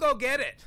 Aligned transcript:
Go 0.00 0.14
get 0.14 0.40
it. 0.40 0.64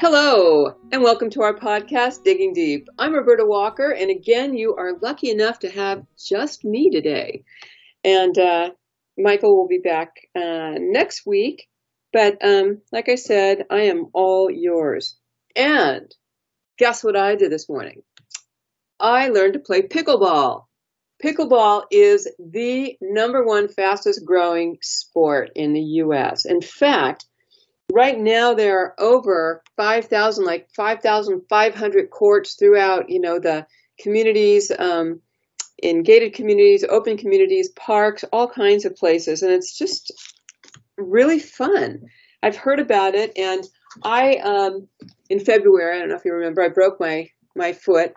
Hello, 0.00 0.74
and 0.90 1.02
welcome 1.02 1.28
to 1.30 1.42
our 1.42 1.54
podcast, 1.54 2.24
Digging 2.24 2.54
Deep. 2.54 2.88
I'm 2.98 3.14
Roberta 3.14 3.44
Walker, 3.44 3.90
and 3.90 4.10
again, 4.10 4.56
you 4.56 4.74
are 4.74 4.98
lucky 5.00 5.30
enough 5.30 5.58
to 5.60 5.70
have 5.70 6.04
just 6.18 6.64
me 6.64 6.90
today. 6.90 7.44
And 8.02 8.36
uh, 8.38 8.70
Michael 9.18 9.56
will 9.56 9.68
be 9.68 9.78
back 9.78 10.16
uh, 10.34 10.74
next 10.78 11.26
week. 11.26 11.68
But 12.12 12.42
um, 12.42 12.80
like 12.90 13.10
I 13.10 13.16
said, 13.16 13.66
I 13.70 13.82
am 13.82 14.08
all 14.14 14.50
yours. 14.50 15.16
And 15.54 16.12
guess 16.78 17.04
what 17.04 17.16
I 17.16 17.36
did 17.36 17.52
this 17.52 17.68
morning? 17.68 18.02
I 18.98 19.28
learned 19.28 19.52
to 19.52 19.60
play 19.60 19.82
pickleball. 19.82 20.64
Pickleball 21.22 21.84
is 21.90 22.28
the 22.38 22.96
number 23.00 23.44
one 23.44 23.68
fastest 23.68 24.24
growing 24.24 24.78
sport 24.82 25.50
in 25.54 25.72
the 25.72 25.80
U.S. 25.80 26.44
In 26.44 26.60
fact, 26.60 27.26
right 27.92 28.18
now 28.18 28.54
there 28.54 28.80
are 28.80 28.94
over 28.98 29.62
5,000, 29.76 30.44
like 30.44 30.68
5,500 30.74 32.10
courts 32.10 32.54
throughout, 32.54 33.08
you 33.08 33.20
know, 33.20 33.38
the 33.38 33.66
communities, 34.00 34.72
um, 34.76 35.20
in 35.80 36.02
gated 36.02 36.34
communities, 36.34 36.84
open 36.88 37.16
communities, 37.16 37.68
parks, 37.70 38.24
all 38.32 38.48
kinds 38.48 38.84
of 38.84 38.96
places. 38.96 39.42
And 39.42 39.52
it's 39.52 39.76
just 39.76 40.12
really 40.96 41.38
fun. 41.38 42.00
I've 42.42 42.56
heard 42.56 42.80
about 42.80 43.14
it 43.14 43.32
and 43.36 43.64
I, 44.02 44.36
um, 44.36 44.88
in 45.28 45.38
February, 45.38 45.96
I 45.96 46.00
don't 46.00 46.08
know 46.08 46.16
if 46.16 46.24
you 46.24 46.32
remember, 46.32 46.62
I 46.62 46.68
broke 46.68 46.98
my, 46.98 47.28
my 47.54 47.72
foot 47.72 48.14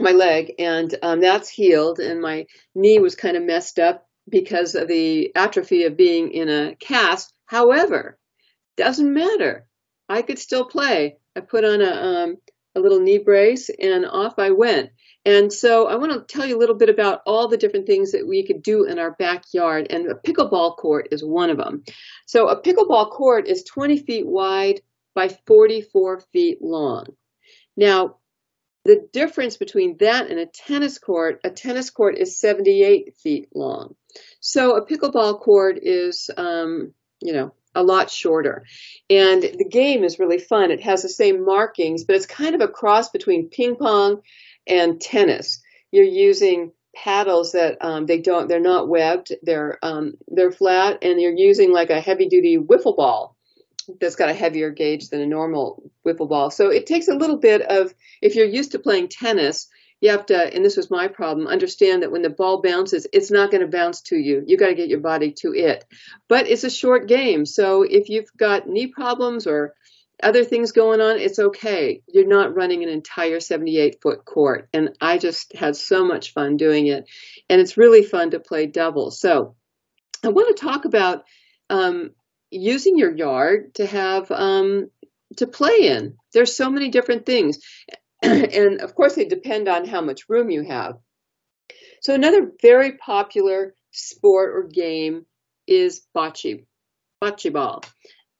my 0.00 0.12
leg, 0.12 0.54
and 0.58 0.94
um, 1.02 1.20
that's 1.20 1.48
healed. 1.48 1.98
And 1.98 2.20
my 2.20 2.46
knee 2.74 2.98
was 2.98 3.14
kind 3.14 3.36
of 3.36 3.42
messed 3.42 3.78
up 3.78 4.06
because 4.28 4.74
of 4.74 4.88
the 4.88 5.34
atrophy 5.34 5.84
of 5.84 5.96
being 5.96 6.32
in 6.32 6.48
a 6.48 6.76
cast. 6.76 7.32
However, 7.46 8.18
doesn't 8.76 9.12
matter. 9.12 9.66
I 10.08 10.22
could 10.22 10.38
still 10.38 10.64
play. 10.64 11.16
I 11.36 11.40
put 11.40 11.64
on 11.64 11.80
a 11.80 11.90
um, 11.90 12.36
a 12.74 12.80
little 12.80 13.00
knee 13.00 13.18
brace, 13.18 13.68
and 13.68 14.06
off 14.06 14.38
I 14.38 14.50
went. 14.50 14.90
And 15.24 15.52
so 15.52 15.86
I 15.86 15.96
want 15.96 16.12
to 16.12 16.34
tell 16.34 16.46
you 16.46 16.56
a 16.56 16.60
little 16.60 16.76
bit 16.76 16.88
about 16.88 17.20
all 17.26 17.48
the 17.48 17.58
different 17.58 17.86
things 17.86 18.12
that 18.12 18.26
we 18.26 18.46
could 18.46 18.62
do 18.62 18.84
in 18.84 18.98
our 18.98 19.12
backyard, 19.12 19.88
and 19.90 20.06
a 20.06 20.14
pickleball 20.14 20.76
court 20.76 21.08
is 21.10 21.22
one 21.22 21.50
of 21.50 21.58
them. 21.58 21.84
So 22.26 22.48
a 22.48 22.60
pickleball 22.60 23.10
court 23.10 23.46
is 23.46 23.64
20 23.64 23.98
feet 23.98 24.26
wide 24.26 24.80
by 25.14 25.28
44 25.46 26.20
feet 26.32 26.62
long. 26.62 27.06
Now, 27.76 28.16
the 28.84 29.06
difference 29.12 29.56
between 29.56 29.96
that 30.00 30.30
and 30.30 30.38
a 30.38 30.46
tennis 30.46 30.98
court, 30.98 31.40
a 31.44 31.50
tennis 31.50 31.90
court 31.90 32.16
is 32.16 32.40
78 32.40 33.16
feet 33.22 33.48
long. 33.54 33.94
So 34.40 34.76
a 34.76 34.86
pickleball 34.86 35.40
court 35.40 35.78
is, 35.82 36.30
um, 36.36 36.94
you 37.20 37.32
know, 37.32 37.52
a 37.74 37.82
lot 37.82 38.10
shorter. 38.10 38.64
And 39.08 39.42
the 39.42 39.68
game 39.68 40.02
is 40.02 40.18
really 40.18 40.38
fun. 40.38 40.70
It 40.70 40.82
has 40.82 41.02
the 41.02 41.08
same 41.08 41.44
markings, 41.44 42.04
but 42.04 42.16
it's 42.16 42.26
kind 42.26 42.54
of 42.54 42.60
a 42.60 42.68
cross 42.68 43.10
between 43.10 43.48
ping 43.48 43.76
pong 43.76 44.22
and 44.66 45.00
tennis. 45.00 45.60
You're 45.92 46.04
using 46.04 46.72
paddles 46.94 47.52
that 47.52 47.78
um, 47.80 48.06
they 48.06 48.20
don't, 48.20 48.48
they're 48.48 48.60
not 48.60 48.88
webbed, 48.88 49.32
they're 49.42 49.78
um, 49.82 50.14
they're 50.26 50.50
flat, 50.50 50.98
and 51.02 51.20
you're 51.20 51.36
using 51.36 51.72
like 51.72 51.90
a 51.90 52.00
heavy 52.00 52.28
duty 52.28 52.58
wiffle 52.58 52.96
ball 52.96 53.36
that's 54.00 54.16
got 54.16 54.28
a 54.28 54.34
heavier 54.34 54.70
gauge 54.70 55.08
than 55.08 55.20
a 55.20 55.26
normal 55.26 55.90
wiffle 56.06 56.28
ball. 56.28 56.50
So 56.50 56.70
it 56.70 56.86
takes 56.86 57.08
a 57.08 57.14
little 57.14 57.38
bit 57.38 57.62
of, 57.62 57.94
if 58.20 58.34
you're 58.34 58.46
used 58.46 58.72
to 58.72 58.78
playing 58.78 59.08
tennis, 59.08 59.68
you 60.00 60.10
have 60.10 60.26
to, 60.26 60.54
and 60.54 60.64
this 60.64 60.76
was 60.76 60.90
my 60.90 61.08
problem, 61.08 61.46
understand 61.46 62.02
that 62.02 62.10
when 62.10 62.22
the 62.22 62.30
ball 62.30 62.62
bounces, 62.62 63.06
it's 63.12 63.30
not 63.30 63.50
going 63.50 63.60
to 63.60 63.66
bounce 63.66 64.00
to 64.02 64.16
you. 64.16 64.42
You 64.46 64.56
got 64.56 64.68
to 64.68 64.74
get 64.74 64.88
your 64.88 65.00
body 65.00 65.32
to 65.38 65.54
it. 65.54 65.84
But 66.28 66.48
it's 66.48 66.64
a 66.64 66.70
short 66.70 67.06
game. 67.06 67.44
So 67.44 67.82
if 67.82 68.08
you've 68.08 68.30
got 68.36 68.68
knee 68.68 68.86
problems 68.86 69.46
or 69.46 69.74
other 70.22 70.44
things 70.44 70.72
going 70.72 71.00
on, 71.00 71.18
it's 71.18 71.38
okay. 71.38 72.02
You're 72.06 72.26
not 72.26 72.54
running 72.54 72.82
an 72.82 72.88
entire 72.88 73.40
78 73.40 74.00
foot 74.02 74.24
court. 74.24 74.68
And 74.72 74.96
I 75.00 75.18
just 75.18 75.54
had 75.54 75.76
so 75.76 76.04
much 76.04 76.32
fun 76.32 76.56
doing 76.56 76.86
it. 76.86 77.04
And 77.48 77.60
it's 77.60 77.76
really 77.76 78.02
fun 78.02 78.30
to 78.30 78.40
play 78.40 78.66
doubles. 78.66 79.20
So 79.20 79.54
I 80.24 80.28
want 80.28 80.54
to 80.54 80.62
talk 80.62 80.84
about 80.84 81.24
um, 81.68 82.10
using 82.50 82.98
your 82.98 83.14
yard 83.14 83.74
to 83.74 83.86
have 83.86 84.30
um, 84.30 84.90
to 85.36 85.46
play 85.46 85.88
in. 85.88 86.16
There's 86.32 86.56
so 86.56 86.70
many 86.70 86.88
different 86.88 87.26
things, 87.26 87.58
and 88.22 88.80
of 88.80 88.94
course 88.94 89.14
they 89.14 89.24
depend 89.24 89.68
on 89.68 89.86
how 89.86 90.00
much 90.00 90.28
room 90.28 90.50
you 90.50 90.62
have. 90.62 90.96
So 92.02 92.14
another 92.14 92.50
very 92.62 92.96
popular 92.96 93.74
sport 93.92 94.54
or 94.54 94.68
game 94.68 95.26
is 95.66 96.02
bocce, 96.16 96.64
bocce 97.22 97.52
ball. 97.52 97.84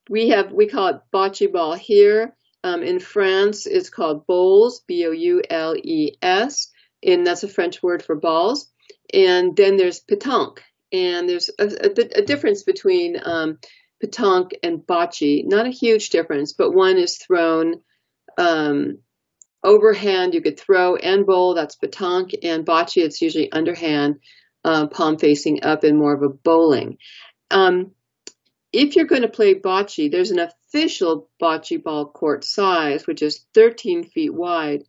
We 0.09 0.29
have 0.29 0.51
we 0.51 0.67
call 0.67 0.87
it 0.87 1.01
bocce 1.13 1.51
ball 1.51 1.73
here. 1.73 2.35
Um, 2.63 2.83
in 2.83 2.99
France, 2.99 3.65
it's 3.65 3.89
called 3.89 4.27
boules, 4.27 4.81
B-O-U-L-E-S, 4.87 6.71
and 7.03 7.25
that's 7.25 7.43
a 7.43 7.47
French 7.47 7.81
word 7.81 8.03
for 8.03 8.15
balls. 8.15 8.71
And 9.11 9.55
then 9.57 9.77
there's 9.77 10.01
pétanque, 10.01 10.59
and 10.91 11.27
there's 11.27 11.49
a, 11.57 11.65
a, 11.65 12.19
a 12.19 12.21
difference 12.21 12.61
between 12.61 13.17
um, 13.23 13.57
pétanque 14.01 14.53
and 14.63 14.79
bocce. 14.79 15.45
Not 15.45 15.67
a 15.67 15.71
huge 15.71 16.09
difference, 16.09 16.53
but 16.53 16.71
one 16.71 16.97
is 16.97 17.17
thrown 17.17 17.81
um, 18.37 18.99
overhand. 19.63 20.33
You 20.33 20.41
could 20.41 20.59
throw 20.59 20.95
and 20.95 21.25
bowl. 21.25 21.53
That's 21.53 21.77
pétanque 21.77 22.35
and 22.43 22.65
bocce. 22.65 23.03
It's 23.03 23.21
usually 23.21 23.51
underhand, 23.51 24.19
uh, 24.63 24.87
palm 24.87 25.17
facing 25.17 25.63
up, 25.63 25.83
and 25.83 25.97
more 25.97 26.13
of 26.13 26.23
a 26.23 26.29
bowling. 26.29 26.97
Um, 27.49 27.91
if 28.73 28.95
you're 28.95 29.05
going 29.05 29.23
to 29.23 29.27
play 29.27 29.55
bocce, 29.55 30.11
there's 30.11 30.31
an 30.31 30.39
official 30.39 31.29
bocce 31.41 31.81
ball 31.81 32.05
court 32.05 32.43
size, 32.43 33.05
which 33.05 33.21
is 33.21 33.45
13 33.53 34.05
feet 34.05 34.33
wide 34.33 34.83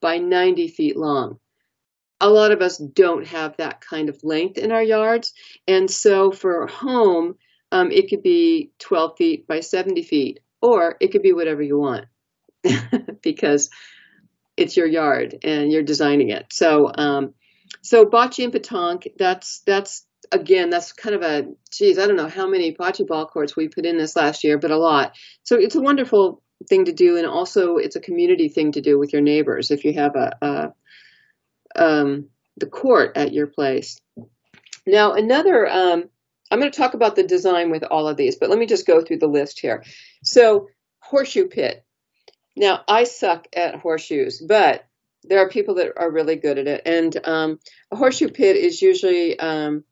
by 0.00 0.18
90 0.18 0.68
feet 0.68 0.96
long. 0.96 1.38
A 2.20 2.28
lot 2.28 2.52
of 2.52 2.62
us 2.62 2.78
don't 2.78 3.26
have 3.26 3.56
that 3.56 3.80
kind 3.80 4.08
of 4.08 4.22
length 4.22 4.56
in 4.56 4.70
our 4.70 4.82
yards. 4.82 5.32
And 5.66 5.90
so 5.90 6.30
for 6.30 6.66
home, 6.68 7.36
um, 7.74 7.90
it 7.90 8.08
could 8.08 8.22
be 8.22 8.70
12 8.78 9.16
feet 9.18 9.46
by 9.48 9.58
70 9.58 10.04
feet, 10.04 10.40
or 10.62 10.96
it 11.00 11.08
could 11.08 11.22
be 11.22 11.32
whatever 11.32 11.60
you 11.60 11.76
want 11.76 12.06
because 13.22 13.68
it's 14.56 14.76
your 14.76 14.86
yard 14.86 15.38
and 15.42 15.72
you're 15.72 15.82
designing 15.82 16.30
it. 16.30 16.46
So, 16.52 16.88
um, 16.94 17.34
so 17.82 18.06
bocce 18.06 18.44
and 18.44 18.52
pétanque, 18.52 19.08
that's, 19.18 19.62
that's, 19.66 20.06
again, 20.30 20.70
that's 20.70 20.92
kind 20.92 21.16
of 21.16 21.22
a, 21.22 21.48
geez, 21.72 21.98
I 21.98 22.06
don't 22.06 22.14
know 22.14 22.28
how 22.28 22.46
many 22.46 22.72
bocce 22.72 23.04
ball 23.04 23.26
courts 23.26 23.56
we 23.56 23.66
put 23.66 23.86
in 23.86 23.98
this 23.98 24.14
last 24.14 24.44
year, 24.44 24.56
but 24.56 24.70
a 24.70 24.78
lot. 24.78 25.16
So 25.42 25.56
it's 25.56 25.74
a 25.74 25.80
wonderful 25.80 26.44
thing 26.68 26.84
to 26.84 26.92
do. 26.92 27.16
And 27.16 27.26
also 27.26 27.78
it's 27.78 27.96
a 27.96 28.00
community 28.00 28.48
thing 28.48 28.70
to 28.72 28.80
do 28.80 29.00
with 29.00 29.12
your 29.12 29.20
neighbors 29.20 29.72
if 29.72 29.84
you 29.84 29.94
have 29.94 30.14
a, 30.14 30.32
a 30.40 30.72
um, 31.74 32.28
the 32.56 32.66
court 32.66 33.16
at 33.16 33.32
your 33.32 33.48
place. 33.48 33.98
Now, 34.86 35.14
another 35.14 35.66
um, 35.66 36.04
I'm 36.54 36.60
going 36.60 36.70
to 36.70 36.78
talk 36.78 36.94
about 36.94 37.16
the 37.16 37.24
design 37.24 37.72
with 37.72 37.82
all 37.82 38.06
of 38.06 38.16
these, 38.16 38.36
but 38.36 38.48
let 38.48 38.60
me 38.60 38.66
just 38.66 38.86
go 38.86 39.00
through 39.00 39.18
the 39.18 39.26
list 39.26 39.58
here. 39.58 39.82
So, 40.22 40.68
horseshoe 41.00 41.48
pit. 41.48 41.84
Now, 42.54 42.84
I 42.86 43.02
suck 43.02 43.48
at 43.56 43.74
horseshoes, 43.74 44.40
but 44.40 44.86
there 45.24 45.40
are 45.40 45.48
people 45.48 45.74
that 45.74 45.94
are 45.96 46.08
really 46.08 46.36
good 46.36 46.58
at 46.58 46.68
it. 46.68 46.82
And 46.86 47.26
um, 47.26 47.58
a 47.90 47.96
horseshoe 47.96 48.28
pit 48.28 48.54
is 48.54 48.80
usually 48.80 49.36
um, 49.36 49.82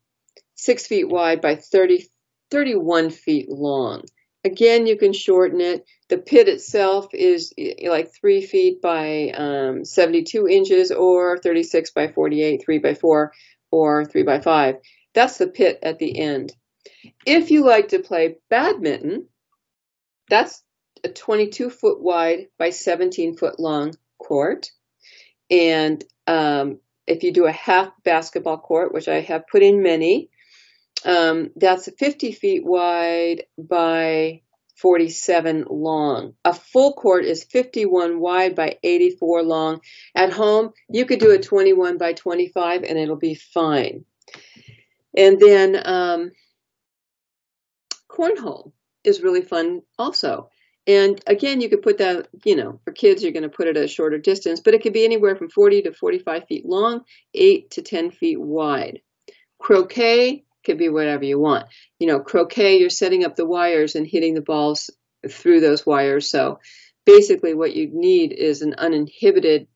six 0.55 0.87
feet 0.87 1.09
wide 1.09 1.41
by 1.41 1.57
30, 1.57 2.07
31 2.49 3.09
feet 3.09 3.49
long. 3.49 4.03
Again, 4.45 4.87
you 4.87 4.97
can 4.97 5.11
shorten 5.11 5.59
it. 5.59 5.83
The 6.07 6.17
pit 6.17 6.47
itself 6.47 7.07
is 7.13 7.53
like 7.85 8.13
three 8.13 8.41
feet 8.41 8.81
by 8.81 9.31
um, 9.35 9.83
72 9.83 10.47
inches 10.47 10.91
or 10.93 11.39
36 11.39 11.91
by 11.91 12.07
48, 12.07 12.63
three 12.63 12.79
by 12.79 12.93
four, 12.93 13.33
or 13.69 14.05
three 14.05 14.23
by 14.23 14.39
five. 14.39 14.75
That's 15.13 15.37
the 15.37 15.47
pit 15.47 15.79
at 15.83 15.99
the 15.99 16.19
end. 16.19 16.53
If 17.25 17.51
you 17.51 17.65
like 17.65 17.89
to 17.89 17.99
play 17.99 18.37
badminton, 18.49 19.27
that's 20.29 20.63
a 21.03 21.09
22 21.09 21.69
foot 21.69 22.01
wide 22.01 22.47
by 22.57 22.69
17 22.69 23.37
foot 23.37 23.59
long 23.59 23.93
court. 24.17 24.71
And 25.49 26.03
um, 26.27 26.79
if 27.05 27.23
you 27.23 27.31
do 27.31 27.45
a 27.45 27.51
half 27.51 27.91
basketball 28.03 28.57
court, 28.57 28.93
which 28.93 29.07
I 29.07 29.19
have 29.21 29.47
put 29.47 29.61
in 29.61 29.83
many, 29.83 30.29
um, 31.05 31.51
that's 31.55 31.89
50 31.99 32.31
feet 32.31 32.65
wide 32.65 33.43
by 33.57 34.41
47 34.77 35.65
long. 35.69 36.33
A 36.45 36.53
full 36.53 36.93
court 36.93 37.25
is 37.25 37.43
51 37.43 38.19
wide 38.19 38.55
by 38.55 38.77
84 38.83 39.43
long. 39.43 39.81
At 40.15 40.33
home, 40.33 40.71
you 40.89 41.05
could 41.05 41.19
do 41.19 41.31
a 41.31 41.39
21 41.39 41.97
by 41.97 42.13
25 42.13 42.83
and 42.83 42.97
it'll 42.97 43.15
be 43.15 43.35
fine. 43.35 44.05
And 45.15 45.39
then 45.39 45.81
um, 45.85 46.31
cornhole 48.09 48.71
is 49.03 49.21
really 49.21 49.41
fun 49.41 49.81
also. 49.97 50.49
And 50.85 51.21
again, 51.27 51.61
you 51.61 51.69
could 51.69 51.81
put 51.81 51.99
that, 51.99 52.27
you 52.43 52.55
know, 52.55 52.79
for 52.83 52.91
kids, 52.91 53.23
you're 53.23 53.31
going 53.31 53.43
to 53.43 53.49
put 53.49 53.67
it 53.67 53.77
at 53.77 53.85
a 53.85 53.87
shorter 53.87 54.17
distance, 54.17 54.59
but 54.59 54.73
it 54.73 54.81
could 54.81 54.91
be 54.91 55.05
anywhere 55.05 55.35
from 55.35 55.49
40 55.49 55.83
to 55.83 55.93
45 55.93 56.45
feet 56.47 56.65
long, 56.65 57.01
8 57.33 57.71
to 57.71 57.81
10 57.81 58.11
feet 58.11 58.39
wide. 58.39 58.99
Croquet 59.59 60.43
could 60.65 60.77
be 60.77 60.89
whatever 60.89 61.23
you 61.23 61.39
want. 61.39 61.67
You 61.99 62.07
know, 62.07 62.19
croquet, 62.19 62.79
you're 62.79 62.89
setting 62.89 63.23
up 63.23 63.35
the 63.35 63.45
wires 63.45 63.95
and 63.95 64.05
hitting 64.05 64.33
the 64.33 64.41
balls 64.41 64.89
through 65.29 65.61
those 65.61 65.85
wires. 65.85 66.29
So 66.29 66.59
basically 67.05 67.53
what 67.53 67.75
you 67.75 67.89
need 67.91 68.33
is 68.33 68.61
an 68.61 68.75
uninhibited 68.77 69.67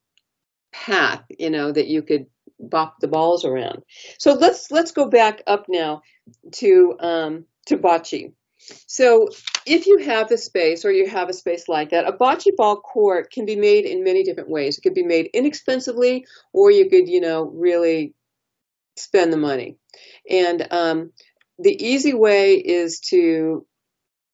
path, 0.73 1.23
you 1.29 1.49
know, 1.49 1.71
that 1.71 1.87
you 1.87 2.01
could 2.01 2.27
bop 2.59 2.99
the 2.99 3.07
balls 3.07 3.45
around. 3.45 3.83
So 4.19 4.33
let's 4.33 4.71
let's 4.71 4.91
go 4.91 5.09
back 5.09 5.43
up 5.47 5.65
now 5.69 6.01
to 6.53 6.95
um, 6.99 7.45
to 7.67 7.77
bocce. 7.77 8.33
So 8.87 9.29
if 9.65 9.85
you 9.85 9.99
have 9.99 10.29
the 10.29 10.37
space 10.37 10.83
or 10.83 10.91
you 10.91 11.07
have 11.07 11.29
a 11.29 11.33
space 11.33 11.67
like 11.67 11.91
that, 11.91 12.07
a 12.07 12.11
bocce 12.11 12.55
ball 12.55 12.77
court 12.77 13.31
can 13.31 13.45
be 13.45 13.55
made 13.55 13.85
in 13.85 14.03
many 14.03 14.23
different 14.23 14.49
ways. 14.49 14.77
It 14.77 14.81
could 14.81 14.93
be 14.95 15.03
made 15.03 15.29
inexpensively, 15.33 16.25
or 16.53 16.71
you 16.71 16.89
could, 16.89 17.07
you 17.07 17.21
know, 17.21 17.43
really 17.43 18.13
spend 18.95 19.31
the 19.31 19.37
money. 19.37 19.77
And 20.29 20.67
um, 20.71 21.11
the 21.59 21.85
easy 21.85 22.13
way 22.13 22.55
is 22.55 22.99
to 23.11 23.65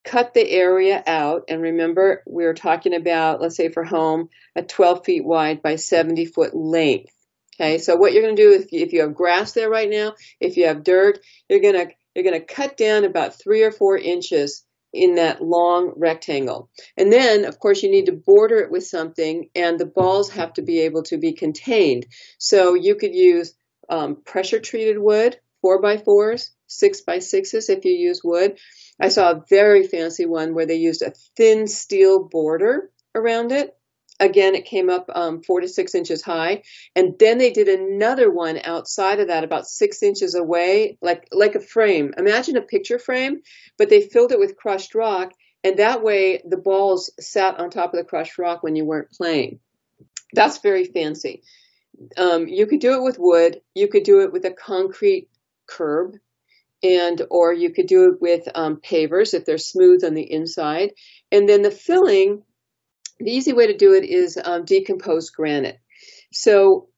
cut 0.04 0.34
the 0.34 0.50
area 0.50 1.02
out. 1.06 1.44
And 1.48 1.62
remember, 1.62 2.24
we 2.26 2.46
are 2.46 2.54
talking 2.54 2.94
about, 2.94 3.42
let's 3.42 3.56
say 3.56 3.70
for 3.70 3.84
home, 3.84 4.30
a 4.56 4.64
12 4.64 5.06
feet 5.06 5.26
wide 5.26 5.62
by 5.62 5.76
70 5.76 6.26
foot 6.26 6.56
length. 6.56 7.14
Okay, 7.60 7.78
so 7.78 7.96
what 7.96 8.14
you're 8.14 8.24
going 8.24 8.36
to 8.36 8.42
do 8.42 8.54
if 8.54 8.72
you, 8.72 8.80
if 8.82 8.94
you 8.94 9.02
have 9.02 9.16
grass 9.16 9.54
there 9.54 9.70
right 9.70 9.90
now, 9.90 10.14
if 10.40 10.58
you 10.58 10.68
have 10.68 10.84
dirt, 10.84 11.20
you're 11.50 11.60
going 11.60 11.76
to 11.76 11.94
you're 12.16 12.24
going 12.24 12.40
to 12.40 12.54
cut 12.54 12.78
down 12.78 13.06
about 13.06 13.40
three 13.40 13.64
or 13.64 13.72
four 13.72 13.98
inches 13.98 14.64
in 14.94 15.16
that 15.16 15.42
long 15.42 15.94
rectangle. 15.98 16.70
And 16.96 17.12
then, 17.12 17.46
of 17.46 17.60
course, 17.60 17.82
you 17.82 17.90
need 17.90 18.06
to 18.06 18.12
border 18.12 18.58
it 18.58 18.72
with 18.72 18.86
something, 18.86 19.50
and 19.56 19.80
the 19.80 19.88
balls 19.88 20.30
have 20.32 20.54
to 20.54 20.62
be 20.62 20.82
able 20.82 21.04
to 21.04 21.18
be 21.18 21.34
contained. 21.34 22.06
So 22.38 22.76
you 22.76 22.96
could 22.96 23.16
use 23.16 23.56
um, 23.90 24.18
pressure 24.24 24.60
treated 24.60 25.00
wood, 25.00 25.40
four 25.62 25.82
by 25.82 25.98
fours, 25.98 26.52
six 26.68 27.02
by 27.02 27.20
sixes 27.20 27.70
if 27.70 27.86
you 27.86 27.92
use 27.92 28.22
wood. 28.24 28.58
I 29.02 29.08
saw 29.08 29.32
a 29.32 29.44
very 29.50 29.88
fancy 29.88 30.26
one 30.28 30.54
where 30.54 30.68
they 30.68 30.76
used 30.76 31.02
a 31.02 31.14
thin 31.36 31.68
steel 31.68 32.24
border 32.24 32.92
around 33.16 33.52
it. 33.52 33.76
Again, 34.20 34.56
it 34.56 34.66
came 34.66 34.90
up 34.90 35.10
um, 35.14 35.42
four 35.42 35.62
to 35.62 35.68
six 35.68 35.96
inches 35.96 36.22
high, 36.22 36.64
and 36.96 37.16
then 37.20 37.40
they 37.40 37.52
did 37.52 37.68
another 37.68 38.30
one 38.32 38.60
outside 38.64 39.20
of 39.20 39.28
that, 39.28 39.44
about 39.44 39.68
six 39.68 40.04
inches 40.04 40.36
away, 40.36 40.98
like 41.02 41.28
like 41.32 41.56
a 41.56 41.60
frame. 41.60 42.14
Imagine 42.18 42.58
a 42.58 42.62
picture 42.62 43.00
frame, 43.00 43.42
but 43.78 43.90
they 43.90 44.02
filled 44.02 44.32
it 44.32 44.40
with 44.40 44.56
crushed 44.56 44.94
rock, 44.94 45.32
and 45.64 45.78
that 45.78 46.04
way 46.04 46.42
the 46.48 46.58
balls 46.58 47.12
sat 47.20 47.60
on 47.60 47.70
top 47.70 47.94
of 47.94 47.98
the 47.98 48.06
crushed 48.06 48.38
rock 48.38 48.62
when 48.62 48.76
you 48.76 48.86
weren't 48.86 49.12
playing. 49.12 49.60
That's 50.34 50.60
very 50.60 50.86
fancy. 50.86 51.42
Um, 52.18 52.48
you 52.48 52.66
could 52.68 52.80
do 52.80 52.94
it 52.96 53.04
with 53.04 53.18
wood. 53.20 53.62
You 53.76 53.88
could 53.88 54.04
do 54.04 54.22
it 54.22 54.32
with 54.32 54.46
a 54.46 54.52
concrete 54.52 55.30
curb 55.68 56.16
and 56.84 57.22
or 57.30 57.54
you 57.54 57.72
could 57.72 57.88
do 57.88 58.12
it 58.12 58.22
with 58.22 58.48
um, 58.56 58.78
pavers 58.78 59.34
if 59.34 59.46
they're 59.46 59.58
smooth 59.58 60.04
on 60.04 60.14
the 60.14 60.30
inside. 60.30 60.92
And 61.32 61.48
then 61.48 61.62
the 61.62 61.72
filling, 61.72 62.44
the 63.20 63.32
easy 63.32 63.54
way 63.54 63.68
to 63.68 63.78
do 63.78 63.94
it 63.94 64.04
is 64.04 64.38
um, 64.44 64.66
decomposed 64.66 65.34
granite. 65.36 65.80
So 66.32 66.90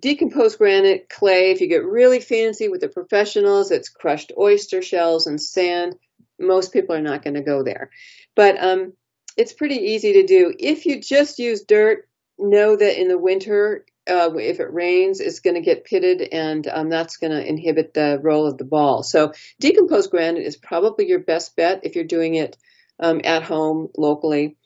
decomposed 0.00 0.58
granite 0.58 1.08
clay, 1.08 1.50
if 1.50 1.60
you 1.60 1.68
get 1.68 1.84
really 1.84 2.20
fancy 2.20 2.68
with 2.68 2.80
the 2.80 2.88
professionals, 2.88 3.70
it's 3.70 3.88
crushed 3.88 4.32
oyster 4.38 4.82
shells 4.82 5.26
and 5.26 5.40
sand. 5.40 5.96
Most 6.38 6.72
people 6.72 6.94
are 6.94 7.02
not 7.02 7.22
going 7.22 7.34
to 7.34 7.42
go 7.42 7.62
there, 7.62 7.90
but 8.34 8.62
um, 8.62 8.92
it's 9.36 9.52
pretty 9.52 9.76
easy 9.76 10.14
to 10.14 10.26
do. 10.26 10.54
If 10.58 10.86
you 10.86 11.00
just 11.00 11.38
use 11.38 11.62
dirt, 11.62 12.08
know 12.38 12.76
that 12.76 13.00
in 13.00 13.08
the 13.08 13.18
winter 13.18 13.86
uh, 14.08 14.30
if 14.36 14.60
it 14.60 14.72
rains, 14.72 15.20
it's 15.20 15.40
going 15.40 15.54
to 15.54 15.60
get 15.60 15.84
pitted, 15.84 16.20
and 16.32 16.66
um, 16.68 16.88
that's 16.88 17.16
going 17.16 17.32
to 17.32 17.44
inhibit 17.44 17.92
the 17.94 18.20
roll 18.22 18.46
of 18.46 18.56
the 18.56 18.64
ball. 18.64 19.02
So 19.02 19.32
decomposed 19.60 20.10
granite 20.10 20.44
is 20.44 20.56
probably 20.56 21.08
your 21.08 21.18
best 21.18 21.56
bet 21.56 21.80
if 21.82 21.94
you're 21.94 22.04
doing 22.04 22.36
it 22.36 22.56
um, 23.00 23.20
at 23.24 23.42
home 23.42 23.88
locally. 23.96 24.56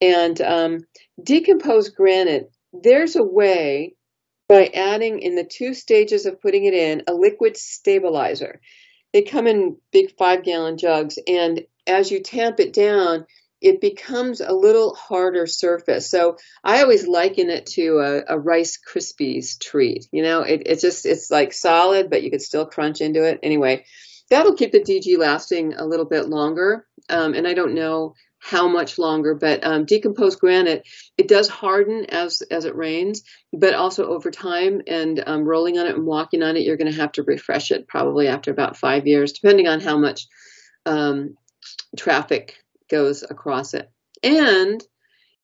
And 0.00 0.40
um, 0.40 0.80
decomposed 1.22 1.94
granite, 1.94 2.50
there's 2.72 3.16
a 3.16 3.24
way 3.24 3.94
by 4.48 4.70
adding 4.74 5.20
in 5.20 5.34
the 5.34 5.44
two 5.44 5.74
stages 5.74 6.26
of 6.26 6.40
putting 6.40 6.64
it 6.64 6.74
in 6.74 7.02
a 7.06 7.12
liquid 7.12 7.56
stabilizer. 7.56 8.60
They 9.12 9.22
come 9.22 9.46
in 9.46 9.76
big 9.92 10.16
five 10.16 10.42
gallon 10.42 10.78
jugs, 10.78 11.18
and 11.26 11.64
as 11.86 12.10
you 12.10 12.22
tamp 12.22 12.60
it 12.60 12.72
down, 12.72 13.26
it 13.60 13.80
becomes 13.80 14.40
a 14.40 14.52
little 14.52 14.94
harder 14.94 15.46
surface. 15.46 16.08
So 16.10 16.36
I 16.62 16.82
always 16.82 17.08
liken 17.08 17.50
it 17.50 17.66
to 17.66 17.98
a, 17.98 18.34
a 18.34 18.38
Rice 18.38 18.78
Krispies 18.78 19.58
treat. 19.58 20.06
You 20.12 20.22
know, 20.22 20.42
it, 20.42 20.62
it's 20.66 20.82
just, 20.82 21.06
it's 21.06 21.30
like 21.30 21.52
solid, 21.52 22.08
but 22.08 22.22
you 22.22 22.30
could 22.30 22.42
still 22.42 22.66
crunch 22.66 23.00
into 23.00 23.24
it. 23.24 23.40
Anyway, 23.42 23.84
that'll 24.30 24.54
keep 24.54 24.72
the 24.72 24.80
DG 24.80 25.18
lasting 25.18 25.74
a 25.74 25.86
little 25.86 26.06
bit 26.06 26.28
longer. 26.28 26.86
Um, 27.08 27.34
and 27.34 27.46
I 27.46 27.54
don't 27.54 27.74
know 27.74 28.14
how 28.40 28.68
much 28.68 28.98
longer, 28.98 29.34
but 29.34 29.64
um, 29.66 29.84
decomposed 29.84 30.38
granite, 30.38 30.86
it 31.16 31.26
does 31.28 31.48
harden 31.48 32.06
as, 32.06 32.40
as 32.50 32.64
it 32.64 32.76
rains, 32.76 33.22
but 33.52 33.74
also 33.74 34.06
over 34.06 34.30
time 34.30 34.80
and 34.86 35.22
um, 35.26 35.44
rolling 35.44 35.78
on 35.78 35.86
it 35.86 35.96
and 35.96 36.06
walking 36.06 36.42
on 36.42 36.56
it, 36.56 36.62
you're 36.62 36.76
going 36.76 36.90
to 36.90 37.00
have 37.00 37.12
to 37.12 37.24
refresh 37.24 37.70
it 37.70 37.88
probably 37.88 38.28
after 38.28 38.50
about 38.50 38.76
five 38.76 39.06
years, 39.06 39.32
depending 39.32 39.66
on 39.66 39.80
how 39.80 39.98
much 39.98 40.26
um, 40.86 41.34
traffic 41.96 42.54
goes 42.88 43.24
across 43.28 43.74
it. 43.74 43.90
And 44.22 44.82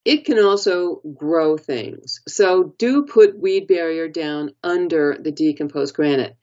it 0.05 0.25
can 0.25 0.39
also 0.39 1.01
grow 1.17 1.57
things. 1.57 2.21
So 2.29 2.75
do 2.79 3.05
put 3.05 3.39
weed 3.39 3.67
barrier 3.67 4.09
down 4.09 4.51
under 4.63 5.17
the 5.21 5.33
decomposed 5.33 5.95
granite. 5.95 6.37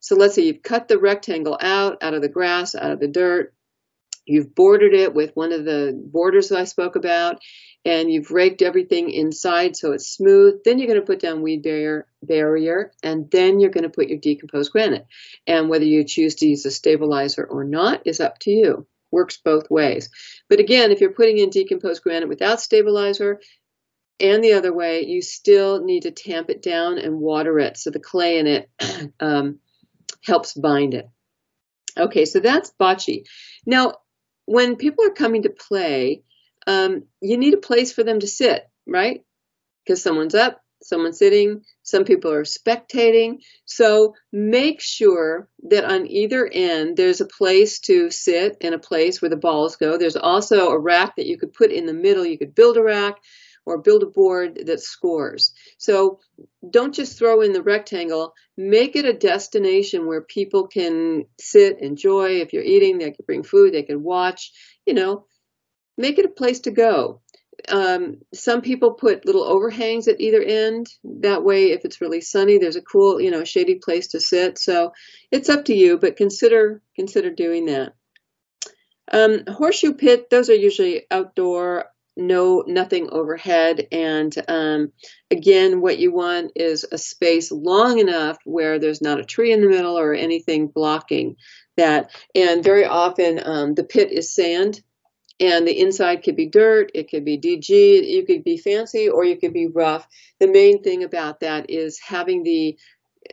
So 0.00 0.16
let's 0.16 0.34
say 0.34 0.42
you've 0.42 0.62
cut 0.62 0.88
the 0.88 0.98
rectangle 0.98 1.58
out, 1.60 2.02
out 2.02 2.14
of 2.14 2.22
the 2.22 2.28
grass, 2.28 2.74
out 2.74 2.90
of 2.90 3.00
the 3.00 3.08
dirt. 3.08 3.54
You've 4.24 4.54
bordered 4.54 4.94
it 4.94 5.14
with 5.14 5.36
one 5.36 5.52
of 5.52 5.64
the 5.64 6.00
borders 6.04 6.48
that 6.48 6.58
I 6.58 6.64
spoke 6.64 6.96
about, 6.96 7.38
and 7.84 8.10
you've 8.10 8.32
raked 8.32 8.60
everything 8.60 9.10
inside 9.10 9.76
so 9.76 9.92
it's 9.92 10.08
smooth. 10.08 10.62
Then 10.64 10.78
you're 10.78 10.88
going 10.88 11.00
to 11.00 11.06
put 11.06 11.20
down 11.20 11.42
weed 11.42 11.62
barrier, 11.62 12.08
barrier, 12.22 12.92
and 13.04 13.30
then 13.30 13.60
you're 13.60 13.70
going 13.70 13.84
to 13.84 13.88
put 13.88 14.08
your 14.08 14.18
decomposed 14.18 14.72
granite. 14.72 15.06
And 15.46 15.68
whether 15.68 15.84
you 15.84 16.04
choose 16.04 16.34
to 16.36 16.46
use 16.46 16.66
a 16.66 16.72
stabilizer 16.72 17.44
or 17.44 17.62
not 17.62 18.02
is 18.04 18.18
up 18.18 18.40
to 18.40 18.50
you 18.50 18.86
works 19.10 19.38
both 19.38 19.70
ways. 19.70 20.10
But 20.48 20.60
again, 20.60 20.92
if 20.92 21.00
you're 21.00 21.12
putting 21.12 21.38
in 21.38 21.50
decomposed 21.50 22.02
granite 22.02 22.28
without 22.28 22.60
stabilizer 22.60 23.40
and 24.20 24.42
the 24.42 24.54
other 24.54 24.72
way, 24.72 25.04
you 25.06 25.22
still 25.22 25.84
need 25.84 26.02
to 26.02 26.10
tamp 26.10 26.50
it 26.50 26.62
down 26.62 26.98
and 26.98 27.18
water 27.18 27.58
it 27.58 27.76
so 27.76 27.90
the 27.90 28.00
clay 28.00 28.38
in 28.38 28.46
it 28.46 28.70
um, 29.20 29.58
helps 30.24 30.54
bind 30.54 30.94
it. 30.94 31.08
Okay, 31.98 32.24
so 32.24 32.40
that's 32.40 32.72
bocce. 32.78 33.26
Now, 33.64 33.94
when 34.44 34.76
people 34.76 35.04
are 35.06 35.10
coming 35.10 35.42
to 35.42 35.50
play, 35.50 36.22
um, 36.66 37.04
you 37.20 37.36
need 37.36 37.54
a 37.54 37.58
place 37.58 37.92
for 37.92 38.02
them 38.02 38.20
to 38.20 38.26
sit, 38.26 38.68
right? 38.86 39.24
Because 39.84 40.02
someone's 40.02 40.34
up, 40.34 40.60
someone's 40.82 41.18
sitting, 41.18 41.62
some 41.82 42.04
people 42.04 42.32
are 42.32 42.44
spectating. 42.44 43.38
So 43.64 44.14
make 44.32 44.80
sure 44.80 45.48
that 45.70 45.84
on 45.84 46.06
either 46.06 46.46
end 46.46 46.96
there's 46.96 47.20
a 47.20 47.26
place 47.26 47.80
to 47.80 48.10
sit 48.10 48.56
and 48.60 48.74
a 48.74 48.78
place 48.78 49.22
where 49.22 49.28
the 49.28 49.36
balls 49.36 49.76
go. 49.76 49.96
There's 49.96 50.16
also 50.16 50.68
a 50.68 50.78
rack 50.78 51.16
that 51.16 51.26
you 51.26 51.38
could 51.38 51.52
put 51.52 51.70
in 51.70 51.86
the 51.86 51.94
middle. 51.94 52.24
You 52.24 52.38
could 52.38 52.54
build 52.54 52.76
a 52.76 52.82
rack 52.82 53.16
or 53.66 53.82
build 53.82 54.02
a 54.02 54.06
board 54.06 54.62
that 54.66 54.80
scores. 54.80 55.52
So 55.76 56.20
don't 56.70 56.94
just 56.94 57.18
throw 57.18 57.42
in 57.42 57.52
the 57.52 57.62
rectangle, 57.62 58.32
make 58.56 58.96
it 58.96 59.04
a 59.04 59.12
destination 59.12 60.06
where 60.06 60.22
people 60.22 60.68
can 60.68 61.26
sit, 61.38 61.82
enjoy. 61.82 62.40
If 62.40 62.52
you're 62.52 62.62
eating, 62.62 62.98
they 62.98 63.10
can 63.10 63.24
bring 63.26 63.42
food, 63.42 63.74
they 63.74 63.82
can 63.82 64.02
watch, 64.02 64.52
you 64.86 64.94
know, 64.94 65.26
make 65.98 66.18
it 66.18 66.24
a 66.24 66.30
place 66.30 66.60
to 66.60 66.70
go 66.70 67.20
um, 67.68 68.18
some 68.34 68.60
people 68.60 68.94
put 68.94 69.26
little 69.26 69.44
overhangs 69.44 70.08
at 70.08 70.20
either 70.20 70.42
end. 70.42 70.88
That 71.04 71.42
way, 71.42 71.72
if 71.72 71.84
it's 71.84 72.00
really 72.00 72.20
sunny, 72.20 72.58
there's 72.58 72.76
a 72.76 72.82
cool, 72.82 73.20
you 73.20 73.30
know, 73.30 73.44
shady 73.44 73.76
place 73.76 74.08
to 74.08 74.20
sit. 74.20 74.58
So 74.58 74.92
it's 75.30 75.48
up 75.48 75.64
to 75.66 75.74
you, 75.74 75.98
but 75.98 76.16
consider 76.16 76.82
consider 76.94 77.30
doing 77.30 77.66
that. 77.66 77.94
Um, 79.10 79.44
horseshoe 79.48 79.94
pit; 79.94 80.30
those 80.30 80.50
are 80.50 80.54
usually 80.54 81.04
outdoor, 81.10 81.86
no 82.16 82.64
nothing 82.66 83.08
overhead, 83.10 83.88
and 83.92 84.34
um, 84.48 84.92
again, 85.30 85.80
what 85.80 85.98
you 85.98 86.12
want 86.12 86.52
is 86.56 86.86
a 86.90 86.98
space 86.98 87.52
long 87.52 87.98
enough 87.98 88.38
where 88.44 88.78
there's 88.78 89.02
not 89.02 89.20
a 89.20 89.24
tree 89.24 89.52
in 89.52 89.60
the 89.60 89.68
middle 89.68 89.98
or 89.98 90.14
anything 90.14 90.68
blocking 90.68 91.36
that. 91.76 92.10
And 92.34 92.64
very 92.64 92.84
often, 92.84 93.40
um, 93.44 93.74
the 93.74 93.84
pit 93.84 94.10
is 94.10 94.34
sand 94.34 94.80
and 95.38 95.66
the 95.66 95.78
inside 95.78 96.22
could 96.22 96.36
be 96.36 96.46
dirt, 96.46 96.90
it 96.94 97.10
could 97.10 97.24
be 97.24 97.38
DG, 97.38 97.68
you 97.68 98.24
could 98.24 98.42
be 98.42 98.56
fancy 98.56 99.08
or 99.08 99.24
you 99.24 99.36
could 99.36 99.52
be 99.52 99.66
rough. 99.66 100.06
The 100.40 100.48
main 100.48 100.82
thing 100.82 101.04
about 101.04 101.40
that 101.40 101.70
is 101.70 102.00
having 102.00 102.42
the 102.42 102.78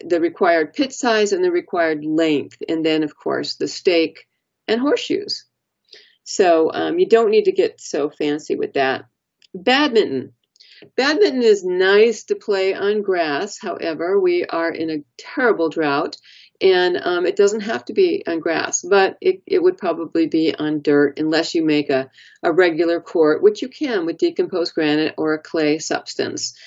the 0.03 0.19
required 0.19 0.73
pit 0.73 0.91
size 0.91 1.33
and 1.33 1.43
the 1.43 1.51
required 1.51 2.03
length, 2.03 2.57
and 2.67 2.83
then 2.83 3.03
of 3.03 3.15
course 3.15 3.55
the 3.55 3.67
stake 3.67 4.27
and 4.67 4.81
horseshoes. 4.81 5.45
So 6.23 6.71
um, 6.73 6.99
you 6.99 7.07
don't 7.07 7.31
need 7.31 7.45
to 7.45 7.51
get 7.51 7.81
so 7.81 8.09
fancy 8.09 8.55
with 8.55 8.73
that. 8.73 9.05
Badminton. 9.53 10.33
Badminton 10.97 11.43
is 11.43 11.63
nice 11.63 12.25
to 12.25 12.35
play 12.35 12.73
on 12.73 13.03
grass. 13.03 13.57
However, 13.59 14.19
we 14.19 14.45
are 14.45 14.71
in 14.71 14.89
a 14.89 15.03
terrible 15.17 15.69
drought 15.69 16.17
and 16.63 16.97
um, 16.97 17.25
it 17.25 17.35
doesn't 17.35 17.61
have 17.61 17.83
to 17.85 17.93
be 17.93 18.23
on 18.25 18.39
grass, 18.39 18.81
but 18.81 19.17
it, 19.19 19.41
it 19.45 19.61
would 19.61 19.77
probably 19.77 20.27
be 20.27 20.55
on 20.55 20.81
dirt 20.81 21.19
unless 21.19 21.53
you 21.53 21.63
make 21.63 21.89
a, 21.89 22.09
a 22.41 22.53
regular 22.53 23.01
court, 23.01 23.43
which 23.43 23.61
you 23.61 23.67
can 23.67 24.05
with 24.05 24.17
decomposed 24.17 24.73
granite 24.73 25.15
or 25.17 25.33
a 25.33 25.39
clay 25.39 25.79
substance. 25.79 26.57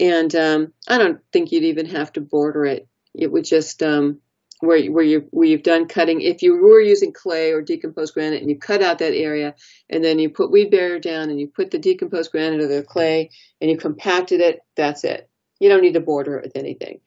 And 0.00 0.34
um, 0.34 0.72
I 0.88 0.96
don't 0.96 1.20
think 1.32 1.52
you'd 1.52 1.64
even 1.64 1.86
have 1.86 2.12
to 2.14 2.22
border 2.22 2.64
it. 2.64 2.88
It 3.14 3.30
would 3.30 3.44
just 3.44 3.82
um, 3.82 4.20
where 4.62 4.80
where 4.92 5.04
you 5.04 5.26
where 5.30 5.48
you've 5.48 5.64
done 5.64 5.88
cutting. 5.88 6.20
If 6.20 6.40
you 6.42 6.56
were 6.56 6.80
using 6.80 7.12
clay 7.12 7.50
or 7.50 7.60
decomposed 7.60 8.14
granite 8.14 8.42
and 8.42 8.50
you 8.50 8.56
cut 8.56 8.80
out 8.80 8.98
that 9.00 9.12
area, 9.12 9.56
and 9.90 10.04
then 10.04 10.20
you 10.20 10.30
put 10.30 10.52
weed 10.52 10.70
barrier 10.70 11.00
down 11.00 11.30
and 11.30 11.40
you 11.40 11.48
put 11.48 11.72
the 11.72 11.78
decomposed 11.78 12.30
granite 12.30 12.60
or 12.60 12.68
the 12.68 12.84
clay 12.84 13.30
and 13.60 13.70
you 13.70 13.76
compacted 13.76 14.40
it, 14.40 14.60
that's 14.76 15.02
it. 15.02 15.28
You 15.58 15.68
don't 15.68 15.82
need 15.82 15.94
to 15.94 16.00
border 16.00 16.36
it 16.36 16.44
with 16.44 16.56
anything. 16.56 17.00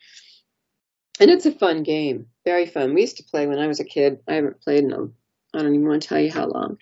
And 1.20 1.32
it's 1.32 1.46
a 1.46 1.52
fun 1.52 1.84
game, 1.84 2.28
very 2.44 2.66
fun. 2.66 2.94
We 2.94 3.02
used 3.02 3.18
to 3.18 3.24
play 3.24 3.48
when 3.48 3.60
I 3.60 3.68
was 3.68 3.80
a 3.80 3.86
kid. 3.86 4.20
I 4.28 4.34
haven't 4.34 4.60
played 4.60 4.84
in 4.84 4.92
a, 4.92 5.04
I 5.54 5.62
don't 5.62 5.76
even 5.76 5.88
want 5.88 6.02
to 6.02 6.08
tell 6.10 6.20
you 6.20 6.32
how 6.32 6.48
long. 6.48 6.78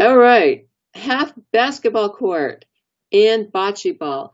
All 0.00 0.18
right, 0.18 0.66
half 0.94 1.32
basketball 1.52 2.10
court 2.10 2.64
and 3.12 3.46
bocce 3.46 3.96
ball. 3.96 4.32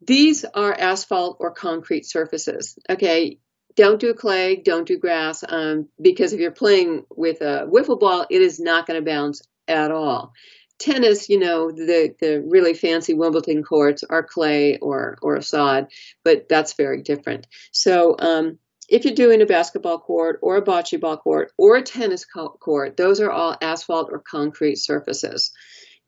These 0.00 0.44
are 0.44 0.72
asphalt 0.72 1.38
or 1.40 1.50
concrete 1.50 2.06
surfaces. 2.06 2.78
Okay, 2.88 3.38
don't 3.78 4.00
do 4.00 4.12
clay, 4.12 4.56
don't 4.56 4.88
do 4.88 4.98
grass, 4.98 5.44
um, 5.48 5.88
because 6.02 6.32
if 6.32 6.40
you're 6.40 6.50
playing 6.50 7.04
with 7.10 7.40
a 7.42 7.64
wiffle 7.72 8.00
ball, 8.00 8.26
it 8.28 8.42
is 8.42 8.58
not 8.58 8.88
going 8.88 9.00
to 9.00 9.08
bounce 9.08 9.40
at 9.68 9.92
all. 9.92 10.32
Tennis, 10.80 11.28
you 11.28 11.38
know, 11.38 11.70
the 11.70 12.14
the 12.20 12.42
really 12.44 12.74
fancy 12.74 13.14
Wimbledon 13.14 13.62
courts 13.62 14.02
are 14.02 14.24
clay 14.24 14.78
or 14.78 15.16
or 15.22 15.40
sod, 15.42 15.86
but 16.24 16.48
that's 16.48 16.74
very 16.74 17.02
different. 17.02 17.46
So 17.70 18.16
um, 18.18 18.58
if 18.88 19.04
you're 19.04 19.14
doing 19.14 19.42
a 19.42 19.46
basketball 19.46 20.00
court 20.00 20.40
or 20.42 20.56
a 20.56 20.62
bocce 20.62 21.00
ball 21.00 21.16
court 21.16 21.52
or 21.56 21.76
a 21.76 21.82
tennis 21.82 22.24
court, 22.24 22.96
those 22.96 23.20
are 23.20 23.30
all 23.30 23.56
asphalt 23.62 24.08
or 24.10 24.18
concrete 24.18 24.76
surfaces. 24.76 25.52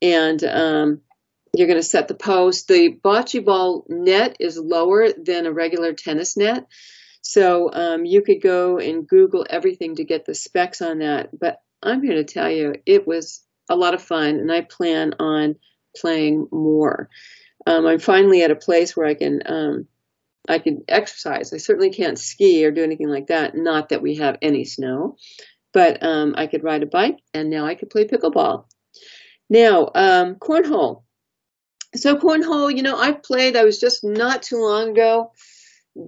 And 0.03 0.43
um, 0.43 1.01
you're 1.55 1.69
going 1.69 1.79
to 1.79 1.85
set 1.85 2.09
the 2.09 2.15
post. 2.15 2.67
The 2.67 2.99
bocce 3.05 3.45
ball 3.45 3.85
net 3.89 4.37
is 4.41 4.59
lower 4.59 5.13
than 5.13 5.47
a 5.47 5.53
regular 5.53 5.93
tennis 5.93 6.37
net. 6.37 6.67
So 7.23 7.71
um, 7.73 8.05
you 8.05 8.23
could 8.23 8.43
go 8.43 8.79
and 8.79 9.07
Google 9.07 9.47
everything 9.49 9.97
to 9.97 10.05
get 10.05 10.25
the 10.25 10.35
specs 10.35 10.83
on 10.83 10.99
that. 10.99 11.39
But 11.39 11.61
I'm 11.83 12.03
here 12.03 12.15
to 12.15 12.25
tell 12.25 12.51
you, 12.51 12.75
it 12.87 13.07
was 13.07 13.45
a 13.69 13.77
lot 13.77 13.95
of 13.95 14.03
fun, 14.03 14.37
and 14.37 14.51
I 14.51 14.63
plan 14.63 15.15
on 15.19 15.57
playing 15.97 16.49
more. 16.51 17.09
Um, 17.67 17.87
I'm 17.87 17.99
finally 17.99 18.43
at 18.43 18.51
a 18.51 18.57
place 18.57 18.97
where 18.97 19.07
I 19.07 19.15
can 19.15 19.43
um, 19.47 19.87
I 20.49 20.59
can 20.59 20.83
exercise. 20.89 21.53
I 21.53 21.59
certainly 21.59 21.91
can't 21.91 22.19
ski 22.19 22.65
or 22.65 22.71
do 22.71 22.83
anything 22.83 23.09
like 23.09 23.29
that. 23.29 23.55
Not 23.55 23.91
that 23.91 24.03
we 24.03 24.17
have 24.17 24.39
any 24.41 24.65
snow, 24.65 25.17
but 25.73 26.03
um, 26.03 26.35
I 26.37 26.47
could 26.47 26.65
ride 26.65 26.83
a 26.83 26.87
bike, 26.87 27.19
and 27.35 27.51
now 27.51 27.67
I 27.67 27.75
could 27.75 27.91
play 27.91 28.07
pickleball. 28.07 28.65
Now, 29.49 29.91
um, 29.95 30.37
cornhole. 30.37 31.03
So 31.95 32.17
cornhole, 32.17 32.75
you 32.75 32.83
know, 32.83 32.97
I've 32.97 33.23
played. 33.23 33.57
I 33.57 33.65
was 33.65 33.81
just 33.81 34.05
not 34.05 34.43
too 34.43 34.63
long 34.63 34.91
ago 34.91 35.33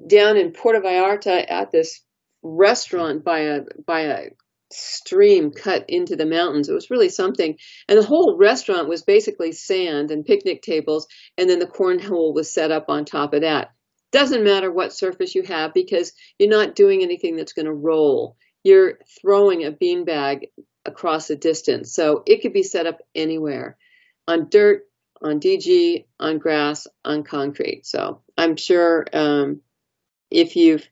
down 0.09 0.37
in 0.37 0.53
Puerto 0.53 0.81
Vallarta 0.81 1.45
at 1.49 1.71
this 1.71 2.01
restaurant 2.43 3.25
by 3.25 3.41
a 3.41 3.61
by 3.87 4.01
a 4.01 4.29
stream 4.73 5.51
cut 5.51 5.85
into 5.89 6.17
the 6.17 6.27
mountains. 6.27 6.69
It 6.69 6.75
was 6.75 6.91
really 6.91 7.09
something. 7.09 7.59
And 7.89 7.99
the 7.99 8.07
whole 8.07 8.37
restaurant 8.39 8.89
was 8.89 9.03
basically 9.03 9.53
sand 9.53 10.11
and 10.11 10.25
picnic 10.25 10.63
tables, 10.63 11.07
and 11.37 11.49
then 11.49 11.59
the 11.59 11.67
cornhole 11.67 12.35
was 12.35 12.53
set 12.53 12.71
up 12.71 12.87
on 12.89 13.05
top 13.05 13.35
of 13.35 13.43
that. 13.43 13.73
Doesn't 14.13 14.45
matter 14.45 14.71
what 14.71 14.93
surface 14.93 15.35
you 15.35 15.43
have 15.43 15.73
because 15.73 16.13
you're 16.39 16.51
not 16.51 16.75
doing 16.75 17.03
anything 17.03 17.37
that's 17.37 17.55
going 17.55 17.67
to 17.67 17.73
roll. 17.73 18.37
You're 18.63 18.99
throwing 19.21 19.65
a 19.65 19.73
beanbag 19.73 20.49
across 20.85 21.31
a 21.31 21.37
distance. 21.37 21.95
So 21.95 22.23
it 22.27 22.43
could 22.43 22.53
be 22.53 22.63
set 22.63 22.87
up 22.87 22.99
anywhere 23.15 23.77
on 24.29 24.49
dirt, 24.51 24.83
on 25.23 25.41
DG, 25.41 26.05
on 26.21 26.39
grass, 26.39 26.87
on 27.05 27.23
concrete. 27.23 27.87
So 27.87 28.21
I'm 28.37 28.57
sure 28.57 29.07
um, 29.13 29.61
if 30.33 30.57
you've 30.57 30.87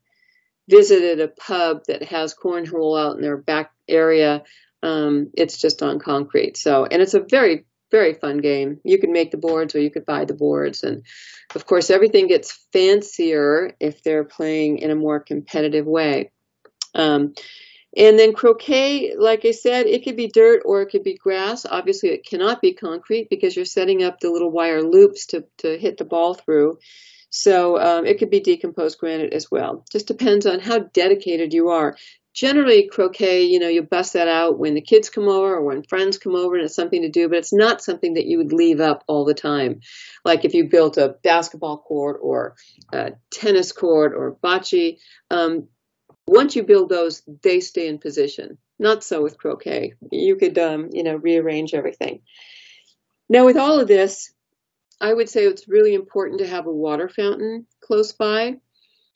visited 0.68 1.20
a 1.20 1.28
pub 1.28 1.82
that 1.88 2.04
has 2.04 2.34
cornhole 2.34 2.98
out 2.98 3.16
in 3.16 3.22
their 3.22 3.36
back 3.36 3.72
area, 3.88 4.44
um, 4.82 5.30
it's 5.34 5.58
just 5.58 5.82
on 5.82 5.98
concrete. 5.98 6.56
So, 6.56 6.86
and 6.86 7.02
it's 7.02 7.14
a 7.14 7.20
very 7.20 7.64
very 7.90 8.14
fun 8.14 8.38
game. 8.38 8.80
You 8.84 8.98
can 8.98 9.12
make 9.12 9.30
the 9.30 9.36
boards 9.36 9.74
or 9.74 9.80
you 9.80 9.90
could 9.90 10.06
buy 10.06 10.24
the 10.24 10.34
boards. 10.34 10.82
And 10.82 11.02
of 11.54 11.66
course, 11.66 11.90
everything 11.90 12.28
gets 12.28 12.52
fancier 12.72 13.74
if 13.80 14.02
they're 14.02 14.24
playing 14.24 14.78
in 14.78 14.90
a 14.90 14.96
more 14.96 15.20
competitive 15.20 15.86
way. 15.86 16.30
Um, 16.94 17.34
and 17.96 18.16
then 18.18 18.34
croquet, 18.34 19.16
like 19.18 19.44
I 19.44 19.50
said, 19.50 19.86
it 19.86 20.04
could 20.04 20.16
be 20.16 20.28
dirt 20.28 20.62
or 20.64 20.82
it 20.82 20.90
could 20.90 21.02
be 21.02 21.16
grass. 21.16 21.66
Obviously, 21.68 22.10
it 22.10 22.24
cannot 22.24 22.60
be 22.60 22.72
concrete 22.72 23.28
because 23.28 23.56
you're 23.56 23.64
setting 23.64 24.04
up 24.04 24.20
the 24.20 24.30
little 24.30 24.50
wire 24.50 24.82
loops 24.82 25.26
to, 25.26 25.44
to 25.58 25.76
hit 25.76 25.96
the 25.96 26.04
ball 26.04 26.34
through. 26.34 26.78
So 27.30 27.80
um, 27.80 28.06
it 28.06 28.18
could 28.18 28.30
be 28.30 28.40
decomposed 28.40 28.98
granite 28.98 29.32
as 29.32 29.50
well. 29.50 29.84
Just 29.90 30.08
depends 30.08 30.46
on 30.46 30.60
how 30.60 30.80
dedicated 30.80 31.54
you 31.54 31.68
are 31.68 31.96
generally 32.32 32.88
croquet, 32.88 33.44
you 33.44 33.58
know, 33.58 33.68
you 33.68 33.82
bust 33.82 34.12
that 34.12 34.28
out 34.28 34.58
when 34.58 34.74
the 34.74 34.80
kids 34.80 35.10
come 35.10 35.28
over 35.28 35.56
or 35.56 35.62
when 35.62 35.82
friends 35.82 36.18
come 36.18 36.36
over 36.36 36.54
and 36.54 36.64
it's 36.64 36.74
something 36.74 37.02
to 37.02 37.08
do, 37.08 37.28
but 37.28 37.38
it's 37.38 37.52
not 37.52 37.82
something 37.82 38.14
that 38.14 38.26
you 38.26 38.38
would 38.38 38.52
leave 38.52 38.80
up 38.80 39.02
all 39.06 39.24
the 39.24 39.34
time. 39.34 39.80
Like 40.24 40.44
if 40.44 40.54
you 40.54 40.68
built 40.68 40.96
a 40.96 41.16
basketball 41.22 41.78
court 41.78 42.20
or 42.22 42.54
a 42.92 43.12
tennis 43.30 43.72
court 43.72 44.12
or 44.14 44.36
bocce, 44.42 44.98
um, 45.30 45.68
once 46.26 46.54
you 46.54 46.62
build 46.62 46.88
those, 46.88 47.22
they 47.42 47.60
stay 47.60 47.88
in 47.88 47.98
position. 47.98 48.58
Not 48.78 49.02
so 49.02 49.22
with 49.22 49.36
croquet. 49.36 49.94
You 50.10 50.36
could, 50.36 50.56
um, 50.58 50.90
you 50.92 51.02
know, 51.02 51.16
rearrange 51.16 51.74
everything. 51.74 52.22
Now, 53.28 53.44
with 53.44 53.56
all 53.56 53.80
of 53.80 53.88
this, 53.88 54.32
I 55.00 55.12
would 55.12 55.28
say 55.28 55.44
it's 55.44 55.68
really 55.68 55.94
important 55.94 56.40
to 56.40 56.46
have 56.46 56.66
a 56.66 56.72
water 56.72 57.08
fountain 57.08 57.66
close 57.80 58.12
by. 58.12 58.56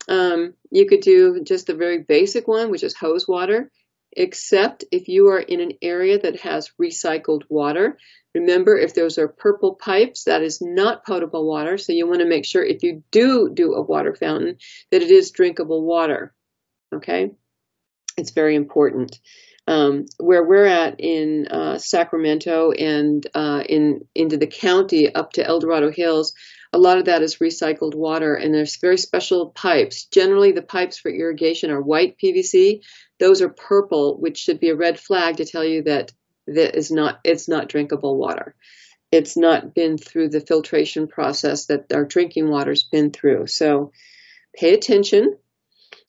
Um, 0.08 0.54
you 0.70 0.86
could 0.86 1.00
do 1.00 1.42
just 1.44 1.66
the 1.66 1.74
very 1.74 1.98
basic 1.98 2.48
one, 2.48 2.70
which 2.70 2.82
is 2.82 2.94
hose 2.94 3.28
water, 3.28 3.70
except 4.12 4.84
if 4.90 5.08
you 5.08 5.28
are 5.28 5.40
in 5.40 5.60
an 5.60 5.72
area 5.82 6.18
that 6.18 6.40
has 6.40 6.72
recycled 6.80 7.42
water. 7.48 7.98
Remember, 8.34 8.76
if 8.76 8.94
those 8.94 9.18
are 9.18 9.28
purple 9.28 9.74
pipes, 9.74 10.24
that 10.24 10.42
is 10.42 10.60
not 10.60 11.06
potable 11.06 11.46
water. 11.46 11.78
So 11.78 11.92
you 11.92 12.06
want 12.06 12.20
to 12.20 12.26
make 12.26 12.44
sure 12.44 12.64
if 12.64 12.82
you 12.82 13.02
do 13.10 13.50
do 13.52 13.74
a 13.74 13.82
water 13.82 14.14
fountain 14.14 14.58
that 14.90 15.02
it 15.02 15.10
is 15.10 15.30
drinkable 15.30 15.84
water. 15.84 16.34
Okay, 16.92 17.32
it's 18.16 18.30
very 18.30 18.56
important. 18.56 19.18
Um, 19.66 20.04
where 20.18 20.44
we're 20.44 20.66
at 20.66 20.96
in 21.00 21.48
uh, 21.48 21.78
Sacramento 21.78 22.72
and 22.72 23.26
uh, 23.34 23.62
in 23.66 24.06
into 24.14 24.36
the 24.36 24.46
county 24.46 25.14
up 25.14 25.32
to 25.32 25.46
El 25.46 25.60
Dorado 25.60 25.90
Hills, 25.90 26.34
a 26.74 26.78
lot 26.78 26.98
of 26.98 27.04
that 27.04 27.22
is 27.22 27.36
recycled 27.36 27.94
water 27.94 28.34
and 28.34 28.52
there's 28.52 28.76
very 28.76 28.98
special 28.98 29.50
pipes. 29.50 30.06
Generally 30.06 30.52
the 30.52 30.62
pipes 30.62 30.98
for 30.98 31.10
irrigation 31.10 31.70
are 31.70 31.80
white 31.80 32.16
PVC. 32.22 32.80
Those 33.18 33.40
are 33.40 33.48
purple, 33.48 34.18
which 34.18 34.38
should 34.38 34.60
be 34.60 34.70
a 34.70 34.76
red 34.76 35.00
flag 35.00 35.36
to 35.36 35.46
tell 35.46 35.64
you 35.64 35.84
that 35.84 36.12
that 36.46 36.76
is 36.76 36.90
not 36.90 37.20
it's 37.24 37.48
not 37.48 37.68
drinkable 37.68 38.18
water. 38.18 38.54
It's 39.12 39.36
not 39.36 39.74
been 39.74 39.96
through 39.96 40.30
the 40.30 40.40
filtration 40.40 41.06
process 41.06 41.66
that 41.66 41.92
our 41.92 42.04
drinking 42.04 42.50
water's 42.50 42.82
been 42.82 43.12
through. 43.12 43.46
So 43.46 43.92
pay 44.56 44.74
attention. 44.74 45.36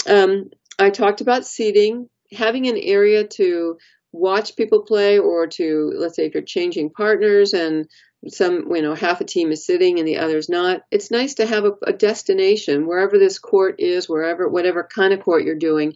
Um, 0.08 0.50
I 0.80 0.90
talked 0.90 1.22
about 1.22 1.46
seating, 1.46 2.10
having 2.36 2.68
an 2.68 2.78
area 2.78 3.28
to 3.28 3.78
watch 4.12 4.56
people 4.56 4.84
play 4.84 5.20
or 5.20 5.48
to 5.48 5.92
let's 5.96 6.16
say 6.16 6.26
if 6.26 6.34
you're 6.34 6.44
changing 6.44 6.90
partners 6.90 7.54
and 7.54 7.88
some 8.30 8.74
you 8.74 8.82
know 8.82 8.96
half 8.96 9.22
a 9.22 9.26
team 9.26 9.52
is 9.52 9.66
sitting 9.66 10.00
and 10.00 10.08
the 10.08 10.18
others 10.18 10.50
not 10.50 10.82
it's 10.90 11.12
nice 11.12 11.36
to 11.36 11.46
have 11.46 11.66
a, 11.66 11.72
a, 11.84 11.94
destination. 11.94 12.88
Wherever 12.88 13.20
this 13.20 13.40
court 13.40 13.76
is 13.80 14.10
wherever 14.10 14.48
whatever 14.48 14.84
kind 14.84 15.14
of 15.14 15.22
court 15.22 15.44
you're 15.44 15.56
doing 15.56 15.96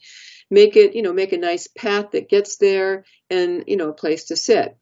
make 0.52 0.76
it 0.76 0.96
you 0.96 1.02
know 1.02 1.14
make 1.14 1.32
a 1.32 1.38
nice 1.38 1.68
path 1.68 2.12
that 2.12 2.30
gets 2.30 2.58
there 2.58 3.06
and 3.30 3.64
you 3.68 3.78
know 3.78 3.90
a 3.90 3.94
place 3.94 4.26
to 4.26 4.36
sit. 4.36 4.78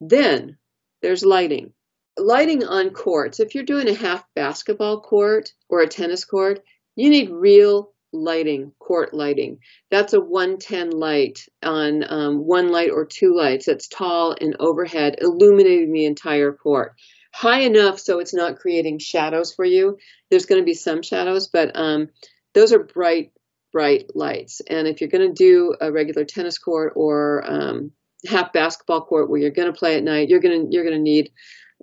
Then 0.00 0.58
there's 1.02 1.24
lighting. 1.24 1.72
Lighting 2.18 2.64
on 2.64 2.90
courts. 2.90 3.40
If 3.40 3.54
you're 3.54 3.64
doing 3.64 3.88
a 3.88 3.94
half 3.94 4.24
basketball 4.34 5.00
court 5.00 5.52
or 5.68 5.80
a 5.80 5.88
tennis 5.88 6.24
court 6.24 6.62
you 6.94 7.10
need 7.10 7.30
real 7.30 7.92
lighting, 8.24 8.72
court 8.78 9.14
lighting. 9.14 9.58
That's 9.90 10.12
a 10.12 10.20
110 10.20 10.90
light 10.90 11.40
on 11.62 12.04
um, 12.08 12.38
one 12.46 12.68
light 12.68 12.90
or 12.90 13.06
two 13.06 13.34
lights 13.34 13.66
that's 13.66 13.88
tall 13.88 14.36
and 14.40 14.56
overhead, 14.58 15.16
illuminating 15.20 15.92
the 15.92 16.04
entire 16.04 16.52
court. 16.52 16.94
High 17.32 17.60
enough 17.60 17.98
so 17.98 18.18
it's 18.18 18.34
not 18.34 18.58
creating 18.58 18.98
shadows 18.98 19.52
for 19.54 19.64
you. 19.64 19.98
There's 20.30 20.46
going 20.46 20.60
to 20.60 20.64
be 20.64 20.74
some 20.74 21.02
shadows, 21.02 21.48
but 21.48 21.72
um, 21.74 22.08
those 22.54 22.72
are 22.72 22.82
bright, 22.82 23.32
bright 23.72 24.10
lights. 24.14 24.62
And 24.68 24.88
if 24.88 25.00
you're 25.00 25.10
going 25.10 25.28
to 25.28 25.34
do 25.34 25.74
a 25.80 25.92
regular 25.92 26.24
tennis 26.24 26.58
court 26.58 26.94
or 26.96 27.44
um, 27.46 27.92
half 28.26 28.52
basketball 28.52 29.02
court 29.02 29.28
where 29.28 29.40
you're 29.40 29.50
going 29.50 29.72
to 29.72 29.78
play 29.78 29.96
at 29.96 30.02
night, 30.02 30.28
you're 30.28 30.40
going 30.40 30.66
to 30.66 30.74
you're 30.74 30.84
going 30.84 30.96
to 30.96 31.02
need 31.02 31.30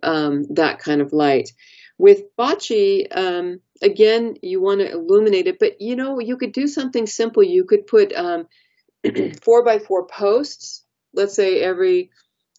um, 0.01 0.45
that 0.55 0.79
kind 0.79 1.01
of 1.01 1.13
light. 1.13 1.51
With 1.97 2.35
bocce, 2.37 3.05
um, 3.15 3.59
again, 3.81 4.35
you 4.41 4.61
want 4.61 4.79
to 4.79 4.91
illuminate 4.91 5.47
it, 5.47 5.59
but 5.59 5.81
you 5.81 5.95
know, 5.95 6.19
you 6.19 6.37
could 6.37 6.53
do 6.53 6.67
something 6.67 7.07
simple. 7.07 7.43
You 7.43 7.65
could 7.65 7.87
put 7.87 8.13
um, 8.13 8.47
four 9.41 9.63
by 9.63 9.79
four 9.79 10.07
posts, 10.07 10.83
let's 11.13 11.35
say 11.35 11.61
every 11.61 12.11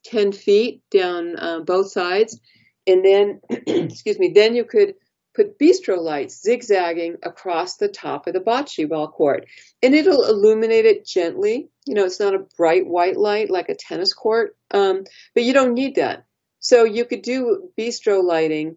10 0.05 0.33
feet 0.33 0.83
down 0.91 1.37
uh, 1.39 1.61
both 1.61 1.91
sides. 1.91 2.41
And 2.87 3.05
then, 3.05 3.41
excuse 3.51 4.19
me, 4.19 4.33
then 4.35 4.55
you 4.55 4.65
could 4.65 4.95
put 5.35 5.59
bistro 5.59 5.99
lights 5.99 6.43
zigzagging 6.43 7.17
across 7.23 7.77
the 7.77 7.89
top 7.89 8.27
of 8.27 8.35
the 8.35 8.41
bocce 8.41 8.89
ball 8.89 9.09
court. 9.09 9.47
And 9.83 9.95
it'll 9.95 10.25
illuminate 10.25 10.85
it 10.85 11.07
gently. 11.07 11.69
You 11.87 11.95
know, 11.95 12.05
it's 12.05 12.21
not 12.21 12.35
a 12.35 12.47
bright 12.57 12.87
white 12.87 13.17
light 13.17 13.51
like 13.51 13.69
a 13.69 13.75
tennis 13.75 14.15
court, 14.15 14.57
um, 14.71 15.05
but 15.35 15.43
you 15.43 15.53
don't 15.53 15.75
need 15.75 15.97
that. 15.97 16.25
So 16.61 16.85
you 16.85 17.05
could 17.05 17.23
do 17.23 17.71
bistro 17.79 18.23
lighting 18.23 18.77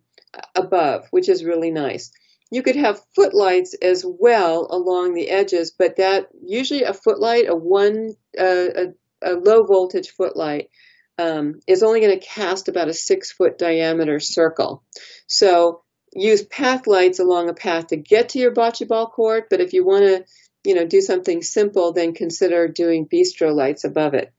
above, 0.56 1.08
which 1.12 1.30
is 1.30 1.44
really 1.44 1.72
nice. 1.72 2.12
You 2.50 2.64
could 2.64 2.76
have 2.78 3.02
footlights 3.16 3.74
as 3.82 4.06
well 4.06 4.68
along 4.70 5.14
the 5.14 5.30
edges, 5.30 5.72
but 5.78 5.98
that 5.98 6.30
usually 6.46 6.84
a 6.84 6.94
footlight, 6.94 7.50
a 7.50 7.56
one, 7.56 8.16
uh, 8.40 8.44
a, 8.44 8.86
a 9.22 9.34
low 9.34 9.64
voltage 9.64 10.10
footlight, 10.10 10.70
um, 11.18 11.60
is 11.68 11.84
only 11.84 12.00
going 12.00 12.18
to 12.18 12.26
cast 12.26 12.68
about 12.68 12.88
a 12.88 12.94
six 12.94 13.32
foot 13.32 13.58
diameter 13.58 14.20
circle. 14.20 14.84
So 15.28 15.84
use 16.14 16.44
path 16.44 16.88
lights 16.88 17.20
along 17.20 17.50
a 17.50 17.54
path 17.54 17.88
to 17.88 17.98
get 17.98 18.30
to 18.30 18.40
your 18.40 18.54
bocce 18.54 18.88
ball 18.88 19.08
court, 19.08 19.48
but 19.50 19.60
if 19.60 19.74
you 19.74 19.86
want 19.86 20.06
to, 20.06 20.26
you 20.64 20.76
know, 20.76 20.86
do 20.86 21.02
something 21.02 21.42
simple, 21.42 21.94
then 21.94 22.14
consider 22.14 22.68
doing 22.68 23.08
bistro 23.08 23.54
lights 23.54 23.84
above 23.84 24.14
it. 24.14 24.32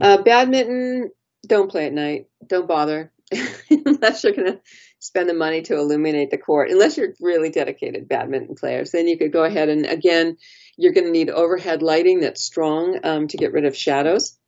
Uh, 0.00 0.22
badminton, 0.22 1.10
don't 1.46 1.70
play 1.70 1.86
at 1.86 1.92
night. 1.92 2.26
Don't 2.46 2.68
bother 2.68 3.12
unless 3.70 4.24
you're 4.24 4.32
going 4.32 4.52
to 4.52 4.60
spend 5.00 5.28
the 5.28 5.34
money 5.34 5.62
to 5.62 5.74
illuminate 5.74 6.30
the 6.30 6.38
court. 6.38 6.70
Unless 6.70 6.96
you're 6.96 7.14
really 7.20 7.50
dedicated 7.50 8.08
badminton 8.08 8.54
players, 8.54 8.92
then 8.92 9.08
you 9.08 9.18
could 9.18 9.32
go 9.32 9.44
ahead 9.44 9.68
and 9.68 9.86
again, 9.86 10.36
you're 10.76 10.92
going 10.92 11.06
to 11.06 11.10
need 11.10 11.30
overhead 11.30 11.82
lighting 11.82 12.20
that's 12.20 12.42
strong 12.42 13.00
um, 13.02 13.26
to 13.28 13.36
get 13.36 13.52
rid 13.52 13.64
of 13.64 13.76
shadows. 13.76 14.38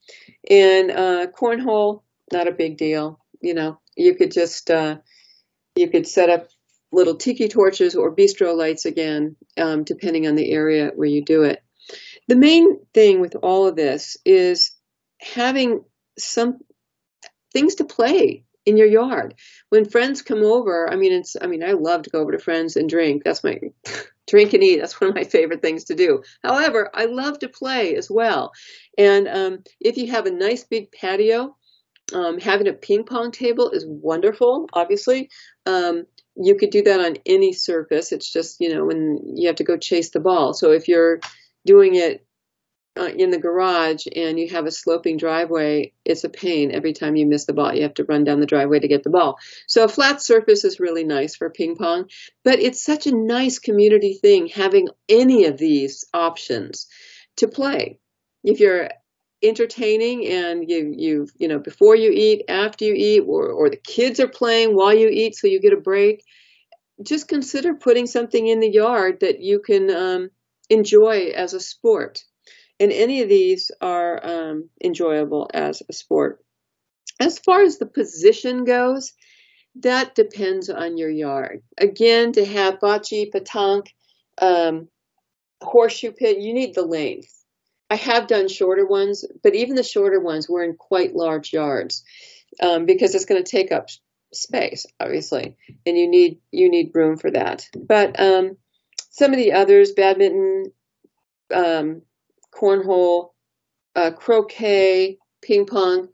And 0.49 0.91
uh, 0.91 1.27
cornhole, 1.39 2.03
not 2.33 2.49
a 2.49 2.53
big 2.53 2.77
deal. 2.77 3.19
You 3.41 3.55
know, 3.55 3.81
you 3.97 4.15
could 4.15 4.31
just 4.31 4.71
uh, 4.71 4.99
you 5.75 5.89
could 5.89 6.07
set 6.07 6.31
up 6.31 6.49
little 6.93 7.17
tiki 7.17 7.49
torches 7.49 7.95
or 7.97 8.15
bistro 8.15 8.57
lights 8.57 8.85
again, 8.85 9.37
um, 9.59 9.85
depending 9.85 10.27
on 10.27 10.37
the 10.37 10.53
area 10.53 10.91
where 10.95 11.09
you 11.09 11.25
do 11.25 11.43
it. 11.43 11.63
The 12.29 12.37
main 12.37 12.79
thing 12.93 13.21
with 13.21 13.35
all 13.43 13.67
of 13.67 13.77
this 13.77 14.17
is 14.25 14.77
having 15.21 15.85
some 16.19 16.59
things 17.53 17.77
to 17.77 17.85
play 17.85 18.45
in 18.65 18.77
your 18.77 18.87
yard. 18.87 19.35
When 19.69 19.85
friends 19.85 20.23
come 20.23 20.43
over, 20.43 20.91
I 20.91 20.97
mean, 20.97 21.13
it's, 21.13 21.37
I 21.41 21.47
mean, 21.47 21.63
I 21.63 21.73
love 21.73 22.03
to 22.03 22.11
go 22.11 22.21
over 22.21 22.33
to 22.33 22.39
friends 22.39 22.77
and 22.77 22.89
drink. 22.89 23.25
That's 23.25 23.45
my 23.45 23.59
drink 24.29 24.53
and 24.53 24.63
eat. 24.63 24.81
That's 24.81 25.01
one 25.01 25.11
of 25.11 25.17
my 25.17 25.25
favorite 25.25 25.63
things 25.63 25.85
to 25.85 25.95
do. 25.95 26.23
However, 26.43 26.91
I 26.95 27.07
love 27.07 27.39
to 27.41 27.49
play 27.49 27.97
as 27.97 28.11
well. 28.11 28.53
And 28.97 29.29
um, 29.29 29.65
if 29.81 29.97
you 29.97 30.11
have 30.11 30.27
a 30.27 30.31
nice 30.31 30.65
big 30.65 30.93
patio, 30.93 31.57
um, 32.13 32.39
having 32.39 32.69
a 32.69 32.73
ping 32.73 33.05
pong 33.05 33.31
table 33.31 33.71
is 33.71 33.85
wonderful, 33.87 34.69
obviously. 34.73 35.31
Um, 35.67 36.05
you 36.37 36.57
could 36.57 36.71
do 36.71 36.83
that 36.83 37.01
on 37.01 37.17
any 37.27 37.53
surface. 37.53 38.13
It's 38.13 38.31
just, 38.31 38.61
you 38.61 38.73
know, 38.75 38.85
when 38.85 39.35
you 39.37 39.49
have 39.49 39.57
to 39.57 39.65
go 39.65 39.77
chase 39.77 40.11
the 40.11 40.21
ball. 40.21 40.55
So 40.55 40.73
if 40.73 40.89
you're 40.89 41.21
doing 41.67 41.95
it 41.95 42.25
uh, 42.99 43.07
in 43.07 43.31
the 43.31 43.39
garage 43.39 44.07
and 44.15 44.39
you 44.39 44.51
have 44.51 44.67
a 44.67 44.71
sloping 44.71 45.17
driveway, 45.17 45.93
it's 46.05 46.25
a 46.25 46.29
pain 46.29 46.73
every 46.73 46.93
time 46.93 47.17
you 47.17 47.27
miss 47.27 47.47
the 47.47 47.55
ball. 47.55 47.75
You 47.75 47.83
have 47.83 47.95
to 47.95 48.05
run 48.05 48.25
down 48.25 48.41
the 48.41 48.47
driveway 48.47 48.81
to 48.81 48.89
get 48.89 49.03
the 49.03 49.11
ball. 49.11 49.39
So 49.67 49.85
a 49.85 49.89
flat 49.89 50.21
surface 50.21 50.65
is 50.65 50.81
really 50.81 51.05
nice 51.05 51.35
for 51.35 51.49
ping 51.49 51.77
pong, 51.77 52.11
but 52.45 52.59
it's 52.61 52.85
such 52.85 53.07
a 53.07 53.17
nice 53.17 53.59
community 53.59 54.19
thing 54.21 54.47
having 54.47 54.89
any 55.09 55.47
of 55.47 55.57
these 55.57 56.05
options 56.13 56.87
to 57.37 57.49
play. 57.49 57.99
If 58.45 58.61
you're 58.61 58.91
entertaining 59.43 60.27
and 60.27 60.69
you 60.69 60.95
you 60.97 61.27
you 61.37 61.49
know 61.49 61.59
before 61.59 61.97
you 61.97 62.11
eat, 62.13 62.45
after 62.49 62.85
you 62.85 62.95
eat, 62.95 63.21
or 63.21 63.49
or 63.49 63.71
the 63.71 63.77
kids 63.77 64.21
are 64.21 64.29
playing 64.29 64.77
while 64.77 64.95
you 64.95 65.09
eat, 65.09 65.35
so 65.35 65.47
you 65.47 65.61
get 65.61 65.73
a 65.73 65.81
break. 65.81 66.23
Just 67.03 67.27
consider 67.27 67.75
putting 67.75 68.07
something 68.07 68.47
in 68.47 68.61
the 68.61 68.71
yard 68.71 69.21
that 69.21 69.41
you 69.41 69.61
can 69.61 69.91
um, 69.91 70.31
enjoy 70.69 71.33
as 71.35 71.55
a 71.55 71.61
sport 71.61 72.23
and 72.83 72.91
any 72.91 73.23
of 73.23 73.29
these 73.29 73.71
are 73.81 74.21
um, 74.27 74.69
enjoyable 74.83 75.49
as 75.55 75.83
a 75.89 75.93
sport. 75.93 76.45
As 77.21 77.39
far 77.39 77.63
as 77.63 77.79
the 77.79 77.87
position 77.87 78.65
goes, 78.65 79.13
that 79.77 80.17
depends 80.17 80.69
on 80.69 80.99
your 80.99 81.09
yard. 81.09 81.63
Again, 81.79 82.33
to 82.33 82.45
have 82.45 82.81
bocce, 82.81 83.31
petanque, 83.33 83.87
um, 84.41 84.89
horseshoe 85.63 86.11
pit, 86.11 86.41
you 86.41 86.53
need 86.53 86.75
the 86.75 86.83
length. 86.83 87.33
I 87.89 87.95
have 87.95 88.27
done 88.27 88.49
shorter 88.49 88.85
ones, 88.85 89.25
but 89.45 89.55
even 89.55 89.77
the 89.77 89.85
shorter 89.85 90.19
ones 90.19 90.49
were 90.49 90.65
in 90.65 90.75
quite 90.75 91.15
large 91.15 91.53
yards 91.53 92.03
um, 92.61 92.85
because 92.85 93.15
it's 93.15 93.27
going 93.27 93.45
to 93.45 93.49
take 93.49 93.71
up 93.71 93.91
space, 94.35 94.87
obviously, 94.99 95.57
and 95.87 95.97
you 95.97 96.11
need 96.11 96.41
you 96.51 96.69
need 96.69 96.91
room 96.95 97.17
for 97.17 97.31
that. 97.31 97.69
But 97.77 98.19
um, 98.19 98.57
some 99.11 99.31
of 99.31 99.37
the 99.37 99.53
others, 99.53 99.93
badminton, 99.93 100.73
um, 101.55 102.03
cornhole, 102.55 103.31
uh, 103.95 104.11
croquet, 104.13 105.19
ping 105.43 105.67
pong, 105.67 106.09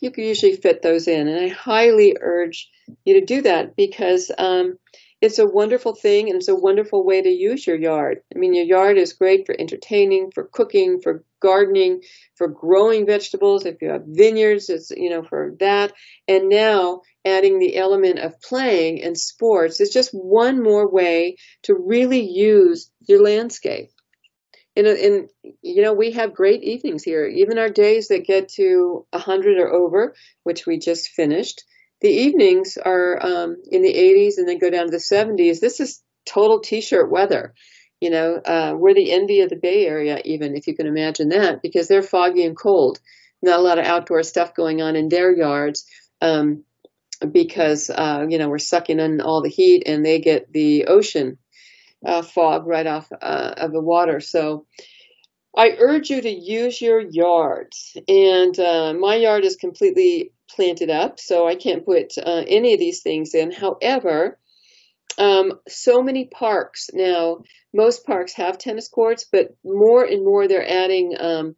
you 0.00 0.10
can 0.10 0.24
usually 0.24 0.56
fit 0.56 0.82
those 0.82 1.08
in. 1.08 1.28
And 1.28 1.44
I 1.44 1.48
highly 1.48 2.16
urge 2.20 2.70
you 3.04 3.20
to 3.20 3.26
do 3.26 3.42
that 3.42 3.76
because 3.76 4.30
um, 4.36 4.78
it's 5.20 5.38
a 5.38 5.46
wonderful 5.46 5.94
thing 5.94 6.28
and 6.28 6.36
it's 6.36 6.48
a 6.48 6.54
wonderful 6.54 7.04
way 7.04 7.20
to 7.20 7.28
use 7.28 7.66
your 7.66 7.76
yard. 7.76 8.20
I 8.34 8.38
mean, 8.38 8.54
your 8.54 8.64
yard 8.64 8.96
is 8.96 9.12
great 9.12 9.44
for 9.46 9.54
entertaining, 9.58 10.30
for 10.34 10.44
cooking, 10.44 11.00
for 11.02 11.24
gardening, 11.40 12.02
for 12.36 12.48
growing 12.48 13.06
vegetables. 13.06 13.66
If 13.66 13.82
you 13.82 13.90
have 13.90 14.04
vineyards, 14.06 14.70
it's, 14.70 14.90
you 14.90 15.10
know, 15.10 15.22
for 15.22 15.54
that. 15.60 15.92
And 16.26 16.48
now 16.48 17.02
adding 17.24 17.58
the 17.58 17.76
element 17.76 18.18
of 18.18 18.40
playing 18.40 19.02
and 19.02 19.16
sports 19.18 19.80
is 19.80 19.90
just 19.90 20.12
one 20.12 20.62
more 20.62 20.90
way 20.90 21.36
to 21.64 21.74
really 21.74 22.22
use 22.22 22.90
your 23.06 23.22
landscape 23.22 23.90
and, 24.76 25.28
you 25.62 25.82
know 25.82 25.92
we 25.92 26.12
have 26.12 26.34
great 26.34 26.62
evenings 26.62 27.02
here. 27.02 27.26
Even 27.26 27.58
our 27.58 27.68
days 27.68 28.08
that 28.08 28.26
get 28.26 28.48
to 28.50 29.06
100 29.10 29.58
or 29.58 29.72
over 29.72 30.14
which 30.44 30.66
we 30.66 30.78
just 30.78 31.08
finished 31.08 31.64
the 32.00 32.08
evenings 32.08 32.78
are 32.82 33.18
um, 33.24 33.56
in 33.70 33.82
the 33.82 33.92
80s 33.92 34.38
and 34.38 34.48
then 34.48 34.58
go 34.58 34.70
down 34.70 34.86
to 34.86 34.90
the 34.90 34.96
70s 34.96 35.60
this 35.60 35.80
is 35.80 36.02
total 36.24 36.60
t-shirt 36.60 37.10
weather 37.10 37.54
you 38.00 38.10
know 38.10 38.36
uh, 38.36 38.74
we're 38.76 38.94
the 38.94 39.12
envy 39.12 39.40
of 39.40 39.50
the 39.50 39.56
bay 39.56 39.86
area 39.86 40.20
even 40.24 40.56
if 40.56 40.66
you 40.66 40.74
can 40.74 40.86
imagine 40.86 41.28
that 41.28 41.62
because 41.62 41.88
they're 41.88 42.02
foggy 42.02 42.44
and 42.44 42.56
cold. 42.56 42.98
Not 43.42 43.58
a 43.58 43.62
lot 43.62 43.78
of 43.78 43.86
outdoor 43.86 44.22
stuff 44.22 44.54
going 44.54 44.82
on 44.82 44.96
in 44.96 45.08
their 45.08 45.34
yards 45.34 45.86
um, 46.20 46.64
because 47.32 47.90
uh, 47.90 48.26
you 48.28 48.38
know 48.38 48.48
we're 48.48 48.58
sucking 48.58 49.00
in 49.00 49.20
all 49.20 49.42
the 49.42 49.48
heat 49.48 49.84
and 49.86 50.04
they 50.04 50.20
get 50.20 50.52
the 50.52 50.86
ocean 50.86 51.38
uh, 52.04 52.22
fog 52.22 52.66
right 52.66 52.86
off 52.86 53.10
uh, 53.12 53.54
of 53.56 53.72
the 53.72 53.80
water. 53.80 54.20
So 54.20 54.66
I 55.56 55.76
urge 55.78 56.10
you 56.10 56.20
to 56.20 56.30
use 56.30 56.80
your 56.80 57.00
yards. 57.00 57.96
And 58.08 58.58
uh, 58.58 58.94
my 58.94 59.16
yard 59.16 59.44
is 59.44 59.56
completely 59.56 60.32
planted 60.48 60.90
up, 60.90 61.18
so 61.20 61.46
I 61.46 61.54
can't 61.54 61.84
put 61.84 62.16
uh, 62.18 62.44
any 62.46 62.72
of 62.74 62.78
these 62.78 63.02
things 63.02 63.34
in. 63.34 63.50
However, 63.50 64.38
um, 65.18 65.52
so 65.68 66.02
many 66.02 66.26
parks 66.26 66.90
now, 66.92 67.42
most 67.74 68.06
parks 68.06 68.32
have 68.34 68.58
tennis 68.58 68.88
courts, 68.88 69.26
but 69.30 69.56
more 69.64 70.04
and 70.04 70.24
more 70.24 70.48
they're 70.48 70.68
adding 70.68 71.16
um, 71.18 71.54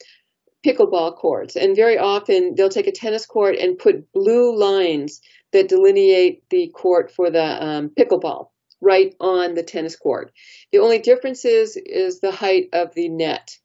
pickleball 0.66 1.16
courts. 1.16 1.56
And 1.56 1.76
very 1.76 1.98
often 1.98 2.54
they'll 2.54 2.68
take 2.68 2.86
a 2.86 2.92
tennis 2.92 3.26
court 3.26 3.56
and 3.56 3.78
put 3.78 4.12
blue 4.12 4.56
lines 4.58 5.20
that 5.52 5.68
delineate 5.68 6.42
the 6.50 6.68
court 6.74 7.12
for 7.12 7.30
the 7.30 7.64
um, 7.64 7.90
pickleball 7.90 8.48
right 8.82 9.14
on 9.20 9.54
the 9.54 9.62
tennis 9.62 9.96
court. 9.96 10.32
The 10.72 10.78
only 10.80 10.98
difference 10.98 11.44
is 11.44 11.76
is 11.76 12.20
the 12.20 12.32
height 12.32 12.68
of 12.74 12.94
the 12.94 13.08
net, 13.08 13.56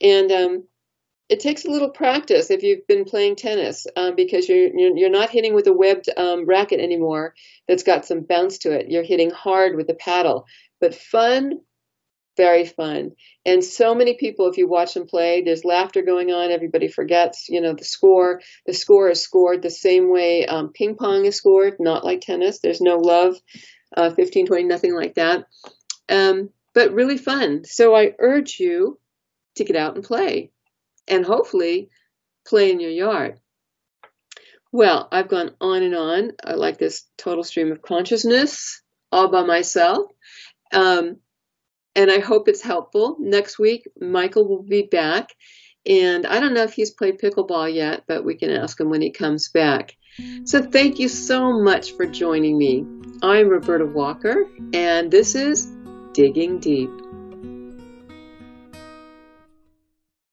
and 0.00 0.32
um, 0.32 0.64
it 1.30 1.38
takes 1.38 1.64
a 1.64 1.70
little 1.70 1.90
practice 1.90 2.50
if 2.50 2.64
you've 2.64 2.86
been 2.88 3.04
playing 3.04 3.36
tennis 3.36 3.86
um, 3.96 4.16
because 4.16 4.48
you're, 4.48 4.68
you're 4.76 5.08
not 5.08 5.30
hitting 5.30 5.54
with 5.54 5.68
a 5.68 5.72
webbed 5.72 6.10
um, 6.16 6.44
racket 6.44 6.80
anymore 6.80 7.34
that's 7.68 7.84
got 7.84 8.04
some 8.04 8.22
bounce 8.22 8.58
to 8.58 8.72
it. 8.72 8.90
You're 8.90 9.04
hitting 9.04 9.30
hard 9.30 9.76
with 9.76 9.86
the 9.86 9.94
paddle, 9.94 10.46
but 10.80 10.94
fun. 10.94 11.60
Very 12.36 12.64
fun. 12.64 13.12
And 13.44 13.62
so 13.62 13.94
many 13.94 14.14
people, 14.14 14.48
if 14.48 14.56
you 14.56 14.66
watch 14.66 14.94
them 14.94 15.06
play, 15.06 15.42
there's 15.42 15.64
laughter 15.64 16.02
going 16.02 16.30
on. 16.30 16.50
Everybody 16.50 16.88
forgets, 16.88 17.48
you 17.48 17.60
know, 17.60 17.74
the 17.74 17.84
score. 17.84 18.40
The 18.66 18.72
score 18.72 19.10
is 19.10 19.22
scored 19.22 19.62
the 19.62 19.70
same 19.70 20.10
way 20.10 20.46
um, 20.46 20.70
ping 20.72 20.96
pong 20.96 21.26
is 21.26 21.36
scored, 21.36 21.76
not 21.78 22.04
like 22.04 22.22
tennis. 22.22 22.60
There's 22.60 22.80
no 22.80 22.96
love 22.96 23.36
uh, 23.96 24.10
15, 24.10 24.46
20, 24.46 24.64
nothing 24.64 24.94
like 24.94 25.14
that. 25.14 25.44
Um, 26.08 26.50
but 26.74 26.92
really 26.92 27.18
fun. 27.18 27.64
So 27.64 27.94
I 27.94 28.14
urge 28.18 28.58
you 28.60 28.98
to 29.56 29.64
get 29.64 29.76
out 29.76 29.94
and 29.94 30.04
play 30.04 30.50
and 31.08 31.24
hopefully 31.24 31.90
play 32.46 32.70
in 32.70 32.80
your 32.80 32.90
yard. 32.90 33.38
Well, 34.72 35.08
I've 35.10 35.28
gone 35.28 35.50
on 35.60 35.82
and 35.82 35.94
on. 35.94 36.32
I 36.44 36.54
like 36.54 36.78
this 36.78 37.04
total 37.18 37.42
stream 37.42 37.72
of 37.72 37.82
consciousness. 37.82 38.82
all 39.12 39.28
by 39.28 39.42
myself. 39.42 40.10
Um, 40.72 41.16
and 41.96 42.10
I 42.10 42.20
hope 42.20 42.48
it's 42.48 42.62
helpful. 42.62 43.16
Next 43.18 43.58
week, 43.58 43.88
Michael 44.00 44.46
will 44.46 44.62
be 44.62 44.82
back. 44.82 45.30
And 45.86 46.26
I 46.26 46.40
don't 46.40 46.54
know 46.54 46.62
if 46.62 46.74
he's 46.74 46.90
played 46.90 47.20
pickleball 47.20 47.72
yet, 47.72 48.04
but 48.06 48.24
we 48.24 48.36
can 48.36 48.50
ask 48.50 48.78
him 48.78 48.90
when 48.90 49.00
he 49.00 49.10
comes 49.10 49.48
back. 49.48 49.96
So 50.44 50.60
thank 50.62 50.98
you 50.98 51.08
so 51.08 51.62
much 51.62 51.92
for 51.92 52.04
joining 52.06 52.58
me. 52.58 52.84
I'm 53.22 53.48
Roberta 53.48 53.86
Walker, 53.86 54.46
and 54.74 55.10
this 55.10 55.34
is 55.34 55.66
Digging 56.12 56.58
Deep. 56.58 56.90